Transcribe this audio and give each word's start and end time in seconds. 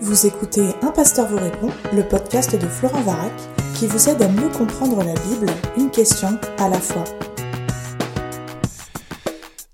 Vous 0.00 0.26
écoutez 0.26 0.74
Un 0.82 0.90
pasteur 0.90 1.26
vous 1.26 1.38
répond, 1.38 1.70
le 1.94 2.06
podcast 2.06 2.54
de 2.54 2.66
Florent 2.66 3.00
Varac, 3.00 3.32
qui 3.74 3.86
vous 3.86 4.10
aide 4.10 4.20
à 4.20 4.28
mieux 4.28 4.50
comprendre 4.50 5.02
la 5.02 5.14
Bible, 5.14 5.50
une 5.78 5.90
question 5.90 6.38
à 6.58 6.68
la 6.68 6.78
fois. 6.78 7.04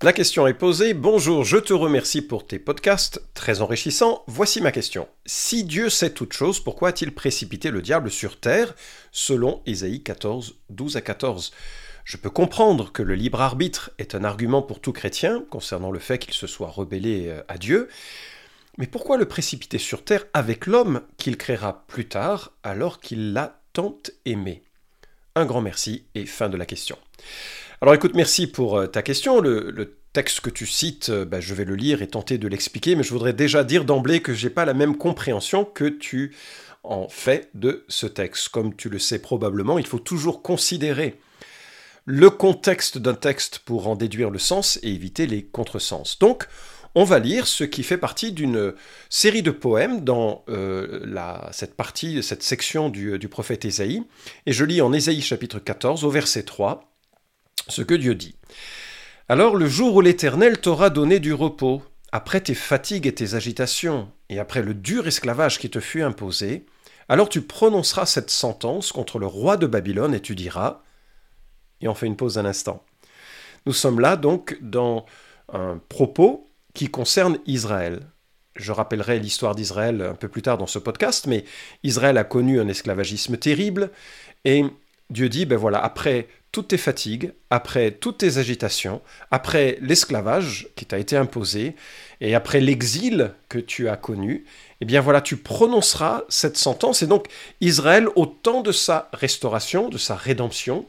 La 0.01 0.13
question 0.13 0.47
est 0.47 0.53
posée. 0.53 0.93
Bonjour, 0.93 1.43
je 1.43 1.57
te 1.57 1.73
remercie 1.73 2.21
pour 2.21 2.47
tes 2.47 2.57
podcasts, 2.57 3.21
très 3.33 3.59
enrichissants. 3.59 4.23
Voici 4.27 4.61
ma 4.61 4.71
question. 4.71 5.09
Si 5.25 5.65
Dieu 5.65 5.89
sait 5.89 6.11
toutes 6.11 6.33
choses, 6.33 6.61
pourquoi 6.61 6.89
a-t-il 6.89 7.13
précipité 7.13 7.69
le 7.69 7.81
diable 7.81 8.09
sur 8.09 8.39
terre, 8.39 8.75
selon 9.11 9.61
Ésaïe 9.65 10.03
14, 10.03 10.55
12 10.69 10.95
à 10.95 11.01
14 11.01 11.51
je 12.05 12.17
peux 12.17 12.29
comprendre 12.29 12.91
que 12.91 13.01
le 13.01 13.15
libre 13.15 13.39
arbitre 13.41 13.91
est 13.97 14.13
un 14.13 14.25
argument 14.25 14.61
pour 14.61 14.81
tout 14.81 14.91
chrétien 14.91 15.45
concernant 15.49 15.89
le 15.89 15.99
fait 15.99 16.17
qu'il 16.17 16.33
se 16.33 16.47
soit 16.47 16.67
rebellé 16.67 17.27
euh, 17.29 17.41
à 17.47 17.57
Dieu, 17.57 17.87
mais 18.77 18.87
pourquoi 18.87 19.17
le 19.17 19.25
précipiter 19.25 19.77
sur 19.77 20.03
terre 20.03 20.25
avec 20.33 20.65
l'homme 20.65 21.01
qu'il 21.17 21.37
créera 21.37 21.85
plus 21.87 22.07
tard 22.07 22.53
alors 22.63 22.99
qu'il 22.99 23.33
l'a 23.33 23.61
tant 23.73 23.97
aimé? 24.25 24.63
Un 25.35 25.45
grand 25.45 25.61
merci 25.61 26.05
et 26.15 26.25
fin 26.25 26.49
de 26.49 26.57
la 26.57 26.65
question. 26.65 26.97
Alors 27.81 27.93
écoute, 27.93 28.15
merci 28.15 28.47
pour 28.47 28.77
euh, 28.77 28.87
ta 28.87 29.01
question. 29.01 29.41
Le, 29.41 29.97
texte 30.13 30.41
que 30.41 30.51
tu 30.51 30.67
cites, 30.67 31.09
euh, 31.09 31.25
bah, 31.25 31.39
je 31.39 31.55
vais 31.55 31.65
le 31.65 31.75
lire 31.75 32.03
et 32.03 32.07
tenter 32.07 32.37
de 32.37 32.47
l'expliquer, 32.47 32.95
mais 32.95 33.01
je 33.01 33.11
voudrais 33.11 33.33
déjà 33.33 33.63
dire 33.63 33.83
d'emblée 33.83 34.21
que 34.21 34.33
je 34.35 34.45
n'ai 34.45 34.53
pas 34.53 34.63
la 34.63 34.75
même 34.75 34.95
compréhension 34.95 35.65
que 35.65 35.85
tu 35.85 36.35
en 36.83 37.09
fais 37.09 37.49
de 37.55 37.83
ce 37.87 38.05
texte. 38.05 38.49
Comme 38.49 38.75
tu 38.75 38.89
le 38.89 38.99
sais 38.99 39.19
probablement, 39.19 39.79
il 39.79 39.87
faut 39.87 39.99
toujours 39.99 40.43
considérer 40.43 41.19
le 42.05 42.29
contexte 42.29 42.97
d'un 42.97 43.15
texte 43.15 43.59
pour 43.59 43.87
en 43.87 43.95
déduire 43.95 44.29
le 44.29 44.39
sens 44.39 44.77
et 44.83 44.89
éviter 44.89 45.25
les 45.25 45.43
contresens. 45.43 46.19
Donc, 46.19 46.47
on 46.95 47.03
va 47.03 47.19
lire 47.19 47.47
ce 47.47 47.63
qui 47.63 47.83
fait 47.83 47.97
partie 47.97 48.31
d'une 48.31 48.73
série 49.09 49.41
de 49.41 49.51
poèmes 49.51 50.01
dans 50.01 50.43
euh, 50.49 51.05
cette 51.51 51.75
partie, 51.75 52.21
cette 52.21 52.43
section 52.43 52.89
du, 52.89 53.17
du 53.17 53.27
prophète 53.29 53.65
Ésaïe. 53.65 54.03
Et 54.45 54.53
je 54.53 54.63
lis 54.63 54.81
en 54.81 54.93
Ésaïe 54.93 55.21
chapitre 55.21 55.59
14 55.59 56.03
au 56.03 56.09
verset 56.09 56.43
3 56.43 56.93
ce 57.67 57.81
que 57.81 57.93
Dieu 57.93 58.15
dit. 58.15 58.35
Alors 59.29 59.55
le 59.55 59.67
jour 59.67 59.95
où 59.95 60.01
l'Éternel 60.01 60.59
t'aura 60.59 60.89
donné 60.89 61.19
du 61.19 61.33
repos, 61.33 61.81
après 62.11 62.41
tes 62.41 62.53
fatigues 62.53 63.07
et 63.07 63.15
tes 63.15 63.35
agitations, 63.35 64.11
et 64.29 64.39
après 64.39 64.61
le 64.61 64.73
dur 64.73 65.07
esclavage 65.07 65.59
qui 65.59 65.69
te 65.69 65.79
fut 65.79 66.01
imposé, 66.01 66.65
alors 67.09 67.29
tu 67.29 67.41
prononceras 67.41 68.05
cette 68.05 68.29
sentence 68.29 68.91
contre 68.91 69.19
le 69.19 69.25
roi 69.25 69.57
de 69.57 69.67
Babylone 69.67 70.13
et 70.13 70.19
tu 70.19 70.35
diras, 70.35 70.81
et 71.81 71.87
on 71.87 71.95
fait 71.95 72.05
une 72.05 72.15
pause 72.15 72.37
un 72.37 72.45
instant. 72.45 72.83
Nous 73.65 73.73
sommes 73.73 73.99
là 73.99 74.17
donc 74.17 74.57
dans 74.61 75.05
un 75.51 75.79
propos 75.89 76.49
qui 76.73 76.89
concerne 76.89 77.37
Israël. 77.45 78.01
Je 78.55 78.71
rappellerai 78.71 79.19
l'histoire 79.19 79.55
d'Israël 79.55 80.01
un 80.01 80.15
peu 80.15 80.27
plus 80.27 80.41
tard 80.41 80.57
dans 80.57 80.67
ce 80.67 80.79
podcast, 80.79 81.25
mais 81.27 81.43
Israël 81.83 82.17
a 82.17 82.23
connu 82.23 82.59
un 82.59 82.67
esclavagisme 82.67 83.37
terrible, 83.37 83.89
et 84.45 84.63
Dieu 85.09 85.29
dit, 85.29 85.45
ben 85.45 85.57
voilà, 85.57 85.83
après 85.83 86.27
toutes 86.51 86.69
tes 86.69 86.77
fatigues, 86.77 87.33
après 87.49 87.91
toutes 87.91 88.19
tes 88.19 88.37
agitations, 88.37 89.01
après 89.31 89.79
l'esclavage 89.81 90.67
qui 90.75 90.85
t'a 90.85 90.99
été 90.99 91.17
imposé, 91.17 91.75
et 92.21 92.35
après 92.35 92.59
l'exil 92.59 93.31
que 93.49 93.57
tu 93.57 93.89
as 93.89 93.97
connu, 93.97 94.45
eh 94.79 94.85
bien 94.85 95.01
voilà, 95.01 95.21
tu 95.21 95.37
prononceras 95.37 96.23
cette 96.29 96.57
sentence, 96.57 97.01
et 97.01 97.07
donc 97.07 97.27
Israël, 97.59 98.07
au 98.15 98.27
temps 98.27 98.61
de 98.61 98.71
sa 98.71 99.09
restauration, 99.13 99.89
de 99.89 99.97
sa 99.97 100.15
rédemption, 100.15 100.85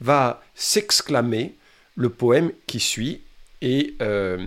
va 0.00 0.40
s'exclamer 0.54 1.56
le 1.96 2.10
poème 2.10 2.52
qui 2.68 2.78
suit 2.78 3.22
et 3.62 3.94
euh, 4.02 4.46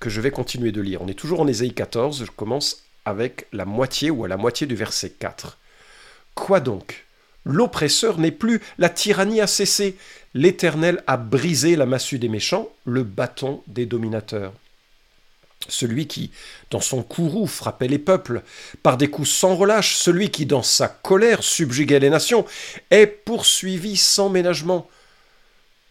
que 0.00 0.10
je 0.10 0.20
vais 0.20 0.30
continuer 0.30 0.72
de 0.72 0.80
lire. 0.80 1.02
On 1.02 1.08
est 1.08 1.18
toujours 1.18 1.40
en 1.40 1.46
Ésaïe 1.46 1.74
14, 1.74 2.24
je 2.24 2.30
commence 2.30 2.84
avec 3.04 3.46
la 3.52 3.64
moitié 3.64 4.10
ou 4.10 4.24
à 4.24 4.28
la 4.28 4.36
moitié 4.36 4.66
du 4.66 4.76
verset 4.76 5.10
4. 5.10 5.58
Quoi 6.34 6.60
donc? 6.60 7.04
L'oppresseur 7.44 8.18
n'est 8.18 8.30
plus, 8.30 8.60
la 8.78 8.88
tyrannie 8.88 9.40
a 9.40 9.48
cessé, 9.48 9.96
l'Éternel 10.34 11.02
a 11.08 11.16
brisé 11.16 11.74
la 11.74 11.86
massue 11.86 12.20
des 12.20 12.28
méchants, 12.28 12.68
le 12.84 13.02
bâton 13.02 13.62
des 13.66 13.84
dominateurs. 13.84 14.52
Celui 15.68 16.06
qui, 16.06 16.30
dans 16.70 16.80
son 16.80 17.02
courroux, 17.02 17.46
frappait 17.46 17.88
les 17.88 17.98
peuples, 17.98 18.42
par 18.82 18.96
des 18.96 19.08
coups 19.08 19.30
sans 19.30 19.56
relâche, 19.56 19.96
celui 19.96 20.30
qui, 20.30 20.46
dans 20.46 20.62
sa 20.62 20.88
colère, 20.88 21.42
subjuguait 21.42 22.00
les 22.00 22.10
nations, 22.10 22.44
est 22.90 23.06
poursuivi 23.06 23.96
sans 23.96 24.28
ménagement. 24.28 24.88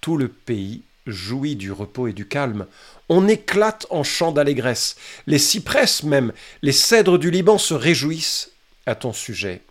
Tout 0.02 0.18
le 0.18 0.28
pays 0.28 0.82
jouit 1.08 1.56
du 1.56 1.72
repos 1.72 2.08
et 2.08 2.14
du 2.14 2.28
calme. 2.28 2.66
On 3.10 3.28
éclate 3.28 3.88
en 3.90 4.04
chants 4.04 4.32
d'allégresse. 4.32 4.96
Les 5.28 5.40
cypresses 5.40 6.04
même, 6.04 6.32
les 6.62 6.72
cèdres 6.72 7.20
du 7.20 7.32
Liban 7.32 7.58
se 7.58 7.74
réjouissent 7.74 8.52
à 8.86 8.96
ton 8.96 9.14
sujet. 9.14 9.62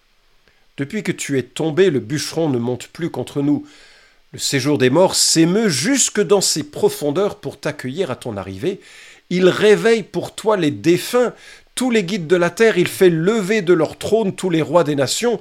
Depuis 0.77 1.03
que 1.03 1.13
tu 1.13 1.39
es 1.39 1.43
tombé, 1.43 1.91
le 1.91 2.01
bûcheron 2.01 2.49
ne 2.49 2.59
monte 2.59 2.89
plus 2.89 3.11
contre 3.11 3.43
nous. 3.43 3.67
Le 4.33 4.39
séjour 4.39 4.79
des 4.79 4.91
morts 4.91 5.17
s'émeut 5.17 5.69
jusque 5.69 6.21
dans 6.21 6.41
ses 6.41 6.63
profondeurs 6.63 7.41
pour 7.41 7.59
t'accueillir 7.59 8.11
à 8.11 8.17
ton 8.17 8.37
arrivée. 8.37 8.81
Il 9.29 9.49
réveille 9.49 10.03
pour 10.03 10.35
toi 10.35 10.57
les 10.57 10.71
défunts, 10.71 11.35
tous 11.75 11.91
les 11.91 12.05
guides 12.05 12.27
de 12.27 12.37
la 12.37 12.51
terre, 12.51 12.79
il 12.79 12.89
fait 12.89 13.11
lever 13.11 13.63
de 13.63 13.73
leur 13.73 13.97
trône 13.97 14.35
tous 14.35 14.51
les 14.51 14.63
rois 14.63 14.85
des 14.85 14.97
nations. 14.97 15.41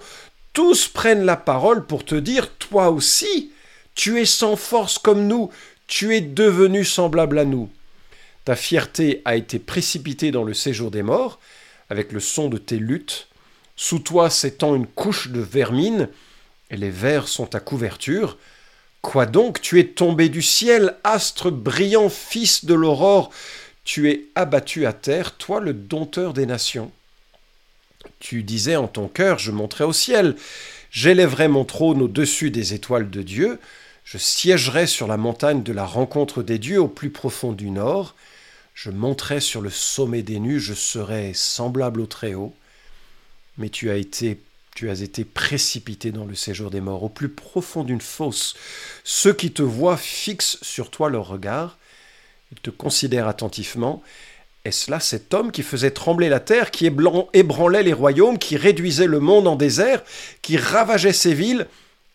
Tous 0.53 0.87
prennent 0.87 1.25
la 1.25 1.35
parole 1.37 1.85
pour 1.85 2.05
te 2.05 2.15
dire, 2.15 2.49
toi 2.57 2.89
aussi, 2.89 3.51
tu 3.93 4.19
es 4.19 4.25
sans 4.25 4.55
force 4.55 4.97
comme 4.97 5.27
nous, 5.27 5.49
tu 5.89 6.15
es 6.15 6.21
devenu 6.21 6.85
semblable 6.85 7.39
à 7.39 7.45
nous. 7.45 7.67
Ta 8.45 8.55
fierté 8.55 9.21
a 9.25 9.35
été 9.35 9.57
précipitée 9.59 10.31
dans 10.31 10.43
le 10.43 10.53
séjour 10.53 10.91
des 10.91 11.01
morts, 11.01 11.39
avec 11.89 12.11
le 12.11 12.19
son 12.19 12.47
de 12.47 12.59
tes 12.59 12.77
luttes. 12.77 13.27
Sous 13.75 13.97
toi 13.97 14.29
s'étend 14.29 14.75
une 14.75 14.85
couche 14.85 15.29
de 15.29 15.41
vermine, 15.41 16.07
et 16.69 16.77
les 16.77 16.91
vers 16.91 17.27
sont 17.27 17.47
ta 17.47 17.59
couverture. 17.59 18.37
Quoi 19.01 19.25
donc 19.25 19.61
Tu 19.61 19.79
es 19.79 19.87
tombé 19.87 20.29
du 20.29 20.43
ciel, 20.43 20.95
astre 21.03 21.51
brillant, 21.51 22.09
fils 22.09 22.65
de 22.65 22.75
l'aurore, 22.75 23.31
tu 23.83 24.11
es 24.11 24.27
abattu 24.35 24.85
à 24.85 24.93
terre, 24.93 25.37
toi 25.37 25.59
le 25.59 25.73
dompteur 25.73 26.33
des 26.33 26.45
nations. 26.45 26.91
Tu 28.19 28.43
disais 28.43 28.75
en 28.75 28.87
ton 28.87 29.07
cœur, 29.07 29.39
je 29.39 29.51
monterai 29.51 29.85
au 29.85 29.93
ciel, 29.93 30.35
j'élèverai 30.91 31.47
mon 31.47 31.65
trône 31.65 32.03
au-dessus 32.03 32.51
des 32.51 32.75
étoiles 32.75 33.09
de 33.09 33.23
Dieu, 33.23 33.59
je 34.11 34.17
siégerai 34.17 34.87
sur 34.87 35.05
la 35.05 35.17
montagne 35.17 35.61
de 35.61 35.71
la 35.71 35.85
rencontre 35.85 36.41
des 36.41 36.57
dieux 36.57 36.81
au 36.81 36.87
plus 36.87 37.11
profond 37.11 37.51
du 37.51 37.69
nord, 37.69 38.15
je 38.73 38.89
monterai 38.89 39.39
sur 39.39 39.61
le 39.61 39.69
sommet 39.69 40.23
des 40.23 40.39
nues, 40.39 40.59
je 40.59 40.73
serai 40.73 41.33
semblable 41.35 42.01
au 42.01 42.07
Très-Haut 42.07 42.55
mais 43.59 43.69
tu 43.69 43.91
as 43.91 43.97
été 43.97 44.39
tu 44.75 44.89
as 44.89 45.01
été 45.01 45.25
précipité 45.25 46.11
dans 46.11 46.25
le 46.25 46.35
séjour 46.35 46.71
des 46.71 46.79
morts, 46.79 47.03
au 47.03 47.09
plus 47.09 47.27
profond 47.27 47.83
d'une 47.83 47.99
fosse. 47.99 48.55
Ceux 49.03 49.33
qui 49.33 49.51
te 49.51 49.61
voient 49.61 49.97
fixent 49.97 50.57
sur 50.61 50.89
toi 50.89 51.09
leur 51.09 51.27
regard, 51.27 51.77
ils 52.53 52.61
te 52.61 52.69
considèrent 52.69 53.27
attentivement. 53.27 54.01
Est-ce 54.63 54.89
là 54.89 55.01
cet 55.01 55.33
homme 55.33 55.51
qui 55.51 55.63
faisait 55.63 55.91
trembler 55.91 56.29
la 56.29 56.39
terre, 56.39 56.71
qui 56.71 56.85
ébranlait 56.85 57.83
les 57.83 57.91
royaumes, 57.91 58.39
qui 58.39 58.55
réduisait 58.55 59.07
le 59.07 59.19
monde 59.19 59.47
en 59.47 59.57
désert, 59.57 60.01
qui 60.41 60.55
ravageait 60.55 61.13
ses 61.13 61.33
villes 61.33 61.67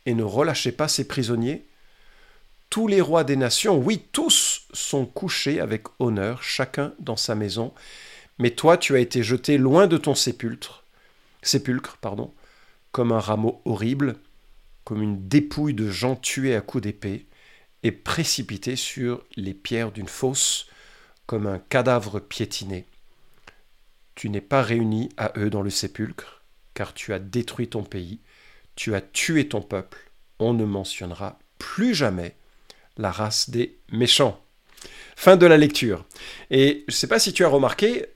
et 0.07 0.15
ne 0.15 0.25
relâchait 0.25 0.73
pas 0.73 0.89
ses 0.89 1.07
prisonniers 1.07 1.65
Tous 2.71 2.89
les 2.89 3.01
rois 3.01 3.25
des 3.25 3.37
nations, 3.37 3.79
oui, 3.79 4.03
tous 4.13 4.67
sont 4.73 5.07
couchés 5.07 5.61
avec 5.61 5.85
honneur, 5.99 6.43
chacun 6.43 6.93
dans 6.99 7.17
sa 7.17 7.35
maison, 7.35 7.73
mais 8.39 8.51
toi 8.51 8.77
tu 8.77 8.97
as 8.97 9.01
été 9.01 9.23
jeté 9.23 9.59
loin 9.59 9.87
de 9.87 9.97
ton 9.97 10.15
sépulcre 10.15 10.85
sépulcre, 11.47 11.99
pardon, 11.99 12.33
comme 12.93 13.13
un 13.13 13.21
rameau 13.21 13.61
horrible, 13.65 14.17
comme 14.85 15.03
une 15.03 15.29
dépouille 15.29 15.75
de 15.75 15.91
gens 15.91 16.17
tués 16.17 16.55
à 16.55 16.61
coups 16.61 16.83
d'épée, 16.83 17.27
et 17.83 17.93
précipité 17.93 18.77
sur 18.77 19.23
les 19.37 19.55
pierres 19.55 19.93
d'une 19.93 20.09
fosse, 20.09 20.67
comme 21.27 21.47
un 21.47 21.59
cadavre 21.59 22.19
piétiné. 22.19 22.87
Tu 24.15 24.31
n'es 24.31 24.41
pas 24.41 24.63
réuni 24.63 25.11
à 25.17 25.33
eux 25.37 25.51
dans 25.51 25.63
le 25.63 25.71
sépulcre, 25.71 26.43
car 26.73 26.95
tu 26.95 27.13
as 27.13 27.19
détruit 27.19 27.69
ton 27.69 27.83
pays, 27.83 28.21
tu 28.75 28.95
as 28.95 29.01
tué 29.01 29.49
ton 29.49 29.61
peuple, 29.61 30.11
on 30.39 30.55
ne 30.55 30.65
mentionnera 30.65 31.39
plus 31.59 31.95
jamais 31.95 32.37
la 32.97 33.11
race 33.11 33.51
des 33.51 33.79
méchants. 33.93 34.41
Fin 35.17 35.37
de 35.37 35.47
la 35.47 35.57
lecture. 35.57 36.05
Et 36.51 36.85
je 36.89 36.95
ne 36.95 36.97
sais 36.97 37.07
pas 37.07 37.19
si 37.19 37.33
tu 37.33 37.45
as 37.45 37.49
remarqué, 37.49 38.07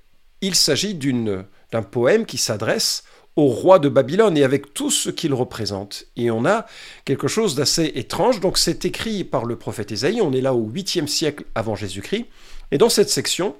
il 0.40 0.54
s'agit 0.54 0.94
d'un 0.94 1.82
poème 1.82 2.26
qui 2.26 2.38
s'adresse 2.38 3.04
au 3.36 3.46
roi 3.46 3.78
de 3.78 3.88
Babylone 3.88 4.36
et 4.36 4.42
avec 4.42 4.74
tout 4.74 4.90
ce 4.90 5.10
qu'il 5.10 5.32
représente. 5.32 6.06
Et 6.16 6.30
on 6.30 6.44
a 6.44 6.66
quelque 7.04 7.28
chose 7.28 7.54
d'assez 7.54 7.92
étrange. 7.94 8.40
Donc 8.40 8.58
c'est 8.58 8.84
écrit 8.84 9.22
par 9.22 9.44
le 9.44 9.56
prophète 9.56 9.92
Ésaïe, 9.92 10.20
on 10.20 10.32
est 10.32 10.40
là 10.40 10.54
au 10.54 10.68
8e 10.68 11.06
siècle 11.06 11.44
avant 11.54 11.76
Jésus-Christ. 11.76 12.26
Et 12.72 12.78
dans 12.78 12.88
cette 12.88 13.10
section, 13.10 13.56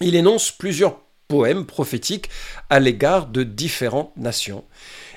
il 0.00 0.14
énonce 0.14 0.52
plusieurs 0.52 1.00
poèmes 1.26 1.64
prophétiques 1.64 2.28
à 2.68 2.80
l'égard 2.80 3.26
de 3.26 3.44
différentes 3.44 4.16
nations. 4.16 4.64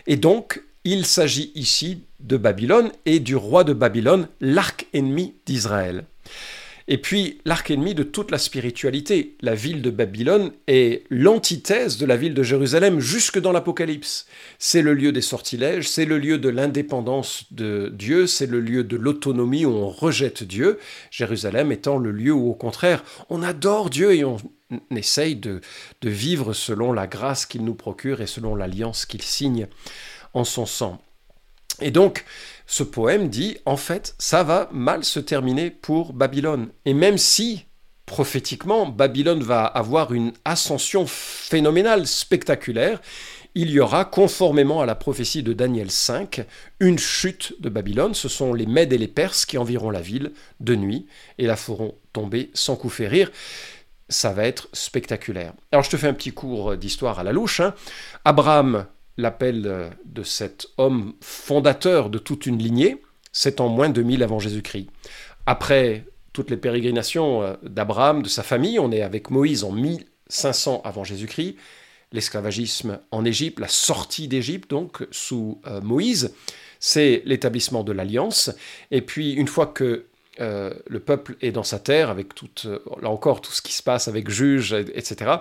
Et 0.08 0.16
donc, 0.16 0.62
il 0.84 1.06
s'agit 1.06 1.52
ici 1.56 2.06
de 2.24 2.38
Babylone 2.38 2.92
et 3.06 3.20
du 3.20 3.36
roi 3.36 3.64
de 3.64 3.74
Babylone, 3.74 4.28
l'arc 4.40 4.88
ennemi 4.94 5.36
d'Israël. 5.46 6.06
Et 6.88 6.98
puis 6.98 7.40
l'arc 7.46 7.72
ennemi 7.72 7.96
de 7.96 8.04
toute 8.04 8.32
la 8.32 8.38
spiritualité. 8.38 9.38
La 9.42 9.56
ville 9.56 9.82
de 9.82 9.90
Babylone 9.90 10.52
est 10.68 11.04
l'antithèse 11.10 11.98
de 11.98 12.06
la 12.06 12.18
ville 12.18 12.34
de 12.34 12.44
Jérusalem 12.44 13.00
jusque 13.00 13.40
dans 13.40 13.52
l'Apocalypse. 13.52 14.26
C'est 14.60 14.82
le 14.82 14.94
lieu 14.94 15.12
des 15.12 15.22
sortilèges, 15.22 15.88
c'est 15.88 16.06
le 16.06 16.18
lieu 16.18 16.38
de 16.38 16.50
l'indépendance 16.50 17.46
de 17.52 17.94
Dieu, 17.96 18.28
c'est 18.28 18.46
le 18.46 18.60
lieu 18.60 18.84
de 18.84 18.98
l'autonomie 18.98 19.66
où 19.66 19.72
on 19.72 19.90
rejette 19.90 20.44
Dieu. 20.44 20.80
Jérusalem 21.12 21.72
étant 21.72 21.98
le 21.98 22.12
lieu 22.12 22.34
où 22.34 22.50
au 22.50 22.56
contraire 22.56 23.04
on 23.30 23.44
adore 23.44 23.90
Dieu 23.90 24.14
et 24.14 24.26
on 24.26 24.38
essaye 24.94 25.36
de, 25.36 25.62
de 26.02 26.10
vivre 26.10 26.54
selon 26.54 26.94
la 26.94 27.08
grâce 27.08 27.46
qu'il 27.46 27.64
nous 27.64 27.76
procure 27.76 28.22
et 28.22 28.28
selon 28.28 28.56
l'alliance 28.56 29.06
qu'il 29.06 29.22
signe 29.22 29.68
en 30.34 30.44
son 30.44 30.66
sang. 30.66 31.02
Et 31.82 31.92
donc, 31.92 32.26
ce 32.68 32.84
poème 32.84 33.28
dit, 33.28 33.58
en 33.66 33.78
fait, 33.78 34.16
ça 34.18 34.44
va 34.44 34.70
mal 34.72 35.04
se 35.04 35.20
terminer 35.20 35.72
pour 35.72 36.14
Babylone. 36.14 36.70
Et 36.86 36.94
même 36.94 37.18
si, 37.18 37.66
prophétiquement, 38.06 38.86
Babylone 38.86 39.44
va 39.44 39.66
avoir 39.66 40.14
une 40.14 40.34
ascension 40.46 41.06
phénoménale, 41.08 42.08
spectaculaire, 42.08 43.02
il 43.54 43.70
y 43.70 43.82
aura, 43.82 44.06
conformément 44.06 44.82
à 44.82 44.86
la 44.86 44.96
prophétie 44.96 45.44
de 45.44 45.52
Daniel 45.52 45.92
5, 45.92 46.46
une 46.80 46.98
chute 46.98 47.54
de 47.60 47.68
Babylone. 47.68 48.14
Ce 48.14 48.30
sont 48.30 48.54
les 48.54 48.66
Mèdes 48.66 48.94
et 48.94 48.98
les 48.98 49.10
Perses 49.10 49.46
qui 49.46 49.58
environt 49.58 49.90
la 49.90 50.00
ville 50.00 50.32
de 50.62 50.76
nuit 50.76 51.06
et 51.38 51.48
la 51.48 51.58
feront 51.58 51.96
tomber 52.14 52.50
sans 52.54 52.78
coup 52.78 52.90
férir. 52.90 53.30
Ça 54.08 54.32
va 54.32 54.46
être 54.46 54.70
spectaculaire. 54.72 55.54
Alors 55.74 55.84
je 55.84 55.90
te 55.90 55.98
fais 55.98 56.08
un 56.08 56.14
petit 56.14 56.32
cours 56.32 56.78
d'histoire 56.78 57.20
à 57.20 57.24
la 57.24 57.34
louche. 57.34 57.60
Hein. 57.60 57.74
Abraham 58.24 58.86
l'appel 59.22 59.92
de 60.06 60.24
cet 60.24 60.68
homme 60.78 61.14
fondateur 61.22 62.10
de 62.10 62.18
toute 62.18 62.46
une 62.46 62.58
lignée, 62.58 63.02
c'est 63.32 63.62
en 63.62 63.70
moins 63.70 63.90
de 63.90 63.94
2000 63.96 64.24
avant 64.24 64.40
Jésus-Christ. 64.40 64.90
Après 65.46 66.06
toutes 66.34 66.50
les 66.50 66.58
pérégrinations 66.58 67.44
euh, 67.44 67.54
d'Abraham, 67.64 68.24
de 68.24 68.30
sa 68.30 68.44
famille, 68.44 68.80
on 68.80 68.92
est 68.92 69.02
avec 69.02 69.30
Moïse 69.30 69.64
en 69.64 69.72
1500 69.72 70.82
avant 70.84 71.04
Jésus-Christ, 71.04 71.56
l'esclavagisme 72.12 73.00
en 73.12 73.26
Égypte, 73.26 73.60
la 73.60 73.68
sortie 73.68 74.28
d'Égypte 74.28 74.70
donc 74.70 75.06
sous 75.12 75.62
euh, 75.68 75.82
Moïse, 75.82 76.34
c'est 76.80 77.22
l'établissement 77.26 77.84
de 77.84 77.92
l'alliance. 77.92 78.52
Et 78.92 79.02
puis 79.02 79.34
une 79.34 79.48
fois 79.48 79.68
que 79.68 80.06
euh, 80.40 80.74
le 80.88 81.00
peuple 81.00 81.36
est 81.42 81.52
dans 81.52 81.64
sa 81.64 81.80
terre, 81.80 82.10
avec 82.10 82.34
tout, 82.34 82.50
là 83.02 83.10
encore 83.10 83.42
tout 83.42 83.52
ce 83.52 83.62
qui 83.62 83.74
se 83.74 83.84
passe 83.84 84.08
avec 84.08 84.30
juges, 84.30 84.74
etc., 84.74 85.32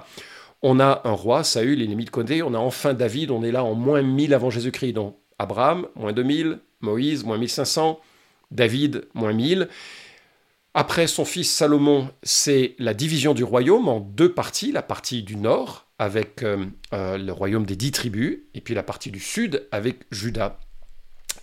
on 0.63 0.81
a 0.81 1.03
un 1.05 1.13
roi, 1.13 1.45
Saül, 1.45 1.83
ennemi 1.83 2.05
de 2.05 2.11
Condé, 2.11 2.43
on 2.43 2.55
a 2.55 2.59
enfin 2.59 2.95
David, 2.95 3.31
on 3.31 3.43
est 3.43 3.53
là 3.53 3.65
en 3.65 3.75
moins 3.75 4.03
1000 4.03 4.35
avant 4.35 4.51
Jésus-Christ. 4.51 4.93
Donc 4.93 5.17
Abraham, 5.39 5.87
moins 5.97 6.13
2000, 6.13 6.59
Moïse, 6.81 7.25
moins 7.25 7.39
1500, 7.39 7.99
David, 8.51 9.07
moins 9.15 9.33
1000. 9.33 9.69
Après 10.73 11.07
son 11.07 11.25
fils 11.25 11.51
Salomon, 11.51 12.11
c'est 12.23 12.77
la 12.79 12.95
division 12.95 13.35
du 13.35 13.43
royaume 13.43 13.89
en 13.89 14.01
deux 14.01 14.33
parties, 14.33 14.71
la 14.71 14.83
partie 14.83 15.23
du 15.23 15.37
nord 15.37 15.87
avec 15.99 16.43
euh, 16.43 16.65
euh, 16.95 17.19
le 17.19 17.31
royaume 17.31 17.67
des 17.67 17.77
dix 17.77 17.91
tribus, 17.91 18.39
et 18.55 18.63
puis 18.63 18.75
la 18.75 18.83
partie 18.83 19.11
du 19.11 19.21
sud 19.21 19.69
avec 19.71 20.05
Juda. 20.11 20.59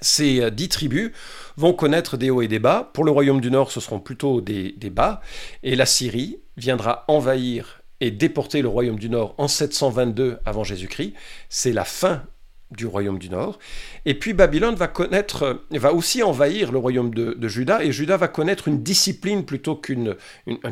Ces 0.01 0.41
euh, 0.41 0.49
dix 0.49 0.67
tribus 0.67 1.11
vont 1.57 1.73
connaître 1.73 2.17
des 2.17 2.31
hauts 2.31 2.41
et 2.41 2.47
des 2.47 2.57
bas. 2.57 2.89
Pour 2.93 3.03
le 3.03 3.11
royaume 3.11 3.39
du 3.39 3.51
nord, 3.51 3.71
ce 3.71 3.79
seront 3.79 3.99
plutôt 3.99 4.41
des, 4.41 4.71
des 4.71 4.89
bas, 4.89 5.21
et 5.61 5.75
la 5.75 5.85
Syrie 5.85 6.39
viendra 6.55 7.05
envahir 7.07 7.76
et 8.01 8.11
déporter 8.11 8.61
le 8.61 8.67
royaume 8.67 8.99
du 8.99 9.09
Nord 9.09 9.35
en 9.37 9.47
722 9.47 10.39
avant 10.45 10.63
Jésus-Christ. 10.63 11.13
C'est 11.49 11.73
la 11.73 11.85
fin 11.85 12.23
du 12.71 12.85
royaume 12.85 13.17
du 13.17 13.29
Nord. 13.29 13.59
Et 14.05 14.13
puis 14.13 14.33
Babylone 14.33 14.75
va 14.75 14.87
connaître, 14.87 15.61
va 15.71 15.93
aussi 15.93 16.21
envahir 16.21 16.71
le 16.71 16.77
royaume 16.77 17.13
de, 17.13 17.47
Juda, 17.47 17.83
et 17.83 17.91
Juda 17.91 18.17
va 18.17 18.27
connaître 18.27 18.67
une 18.67 18.83
discipline 18.83 19.45
plutôt 19.45 19.75
qu'une 19.75 20.15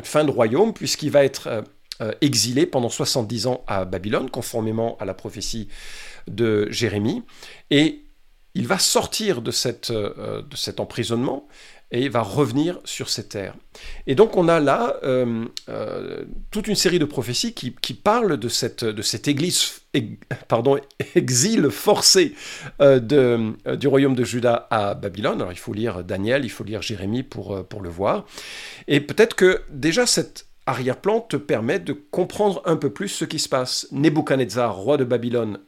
fin 0.02 0.24
de 0.24 0.30
royaume, 0.30 0.72
puisqu'il 0.74 1.10
va 1.10 1.24
être 1.24 1.46
euh, 1.46 1.62
euh, 2.02 2.12
exilé 2.20 2.66
pendant 2.66 2.90
70 2.90 3.46
ans 3.46 3.64
à 3.66 3.84
Babylone, 3.86 4.30
conformément 4.30 4.96
à 5.00 5.06
la 5.06 5.14
prophétie 5.14 5.68
de 6.28 6.68
Jérémie. 6.70 7.22
Et 7.70 8.02
il 8.54 8.66
va 8.66 8.78
sortir 8.78 9.40
de, 9.42 9.52
euh, 9.90 10.42
de 10.42 10.56
cet 10.56 10.80
emprisonnement 10.80 11.48
et 11.92 12.08
va 12.08 12.22
revenir 12.22 12.78
sur 12.84 13.08
ces 13.08 13.28
terres. 13.28 13.54
Et 14.06 14.14
donc 14.14 14.36
on 14.36 14.48
a 14.48 14.58
là 14.58 14.96
euh, 15.04 15.44
euh, 15.68 16.24
toute 16.50 16.66
une 16.66 16.74
série 16.74 16.98
de 16.98 17.04
prophéties 17.04 17.54
qui, 17.54 17.94
parlent 17.94 18.36
de 18.36 18.48
cette, 18.48 18.84
de 18.84 19.02
cette 19.02 19.28
église, 19.28 19.82
pardon, 20.48 20.78
exil 21.14 21.70
forcé 21.70 22.34
euh, 22.80 22.98
de, 22.98 23.76
du 23.76 23.86
royaume 23.86 24.14
de 24.14 24.24
Juda 24.24 24.66
à 24.70 24.94
Babylone. 24.94 25.40
Alors 25.40 25.52
il 25.52 25.58
faut 25.58 25.72
lire 25.72 26.02
Daniel, 26.02 26.44
il 26.44 26.50
faut 26.50 26.64
lire 26.64 26.82
Jérémie 26.82 27.22
pour, 27.22 27.64
pour 27.66 27.80
le 27.80 27.88
voir. 27.88 28.26
Et 28.88 29.00
peut-être 29.00 29.36
que 29.36 29.62
déjà 29.70 30.06
cette 30.06 30.46
arrière-plan 30.66 31.20
te 31.20 31.36
permet 31.36 31.78
de 31.78 31.92
comprendre 31.92 32.60
un 32.64 32.76
peu 32.76 32.90
plus 32.90 33.08
ce 33.08 33.24
qui 33.24 33.38
se 33.38 33.48
passe. 33.48 33.86
Nebuchadnezzar, 33.92 34.74
roi 34.74 34.96
de 34.96 35.04
Babylone, 35.04 35.60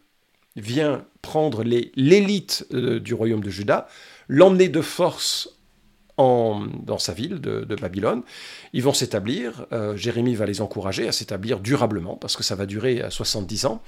vient 0.56 1.04
prendre 1.22 1.62
l'élite 1.62 2.66
du 2.72 3.14
royaume 3.14 3.44
de 3.44 3.50
Juda, 3.50 3.86
l'emmener 4.26 4.68
de 4.68 4.80
force 4.80 5.57
dans 6.18 6.98
sa 6.98 7.12
ville 7.12 7.40
de, 7.40 7.76
Babylone. 7.76 8.22
Ils 8.72 8.82
vont 8.82 8.92
s'établir, 8.92 9.66
euh, 9.72 9.96
Jérémie 9.96 10.34
va 10.34 10.46
les 10.46 10.60
encourager 10.60 11.06
à 11.06 11.12
s'établir 11.12 11.60
durablement, 11.60 12.16
parce 12.16 12.36
que 12.36 12.42
ça 12.42 12.56
va 12.56 12.66
durer 12.66 13.02
70 13.08 13.66
ans, 13.66 13.82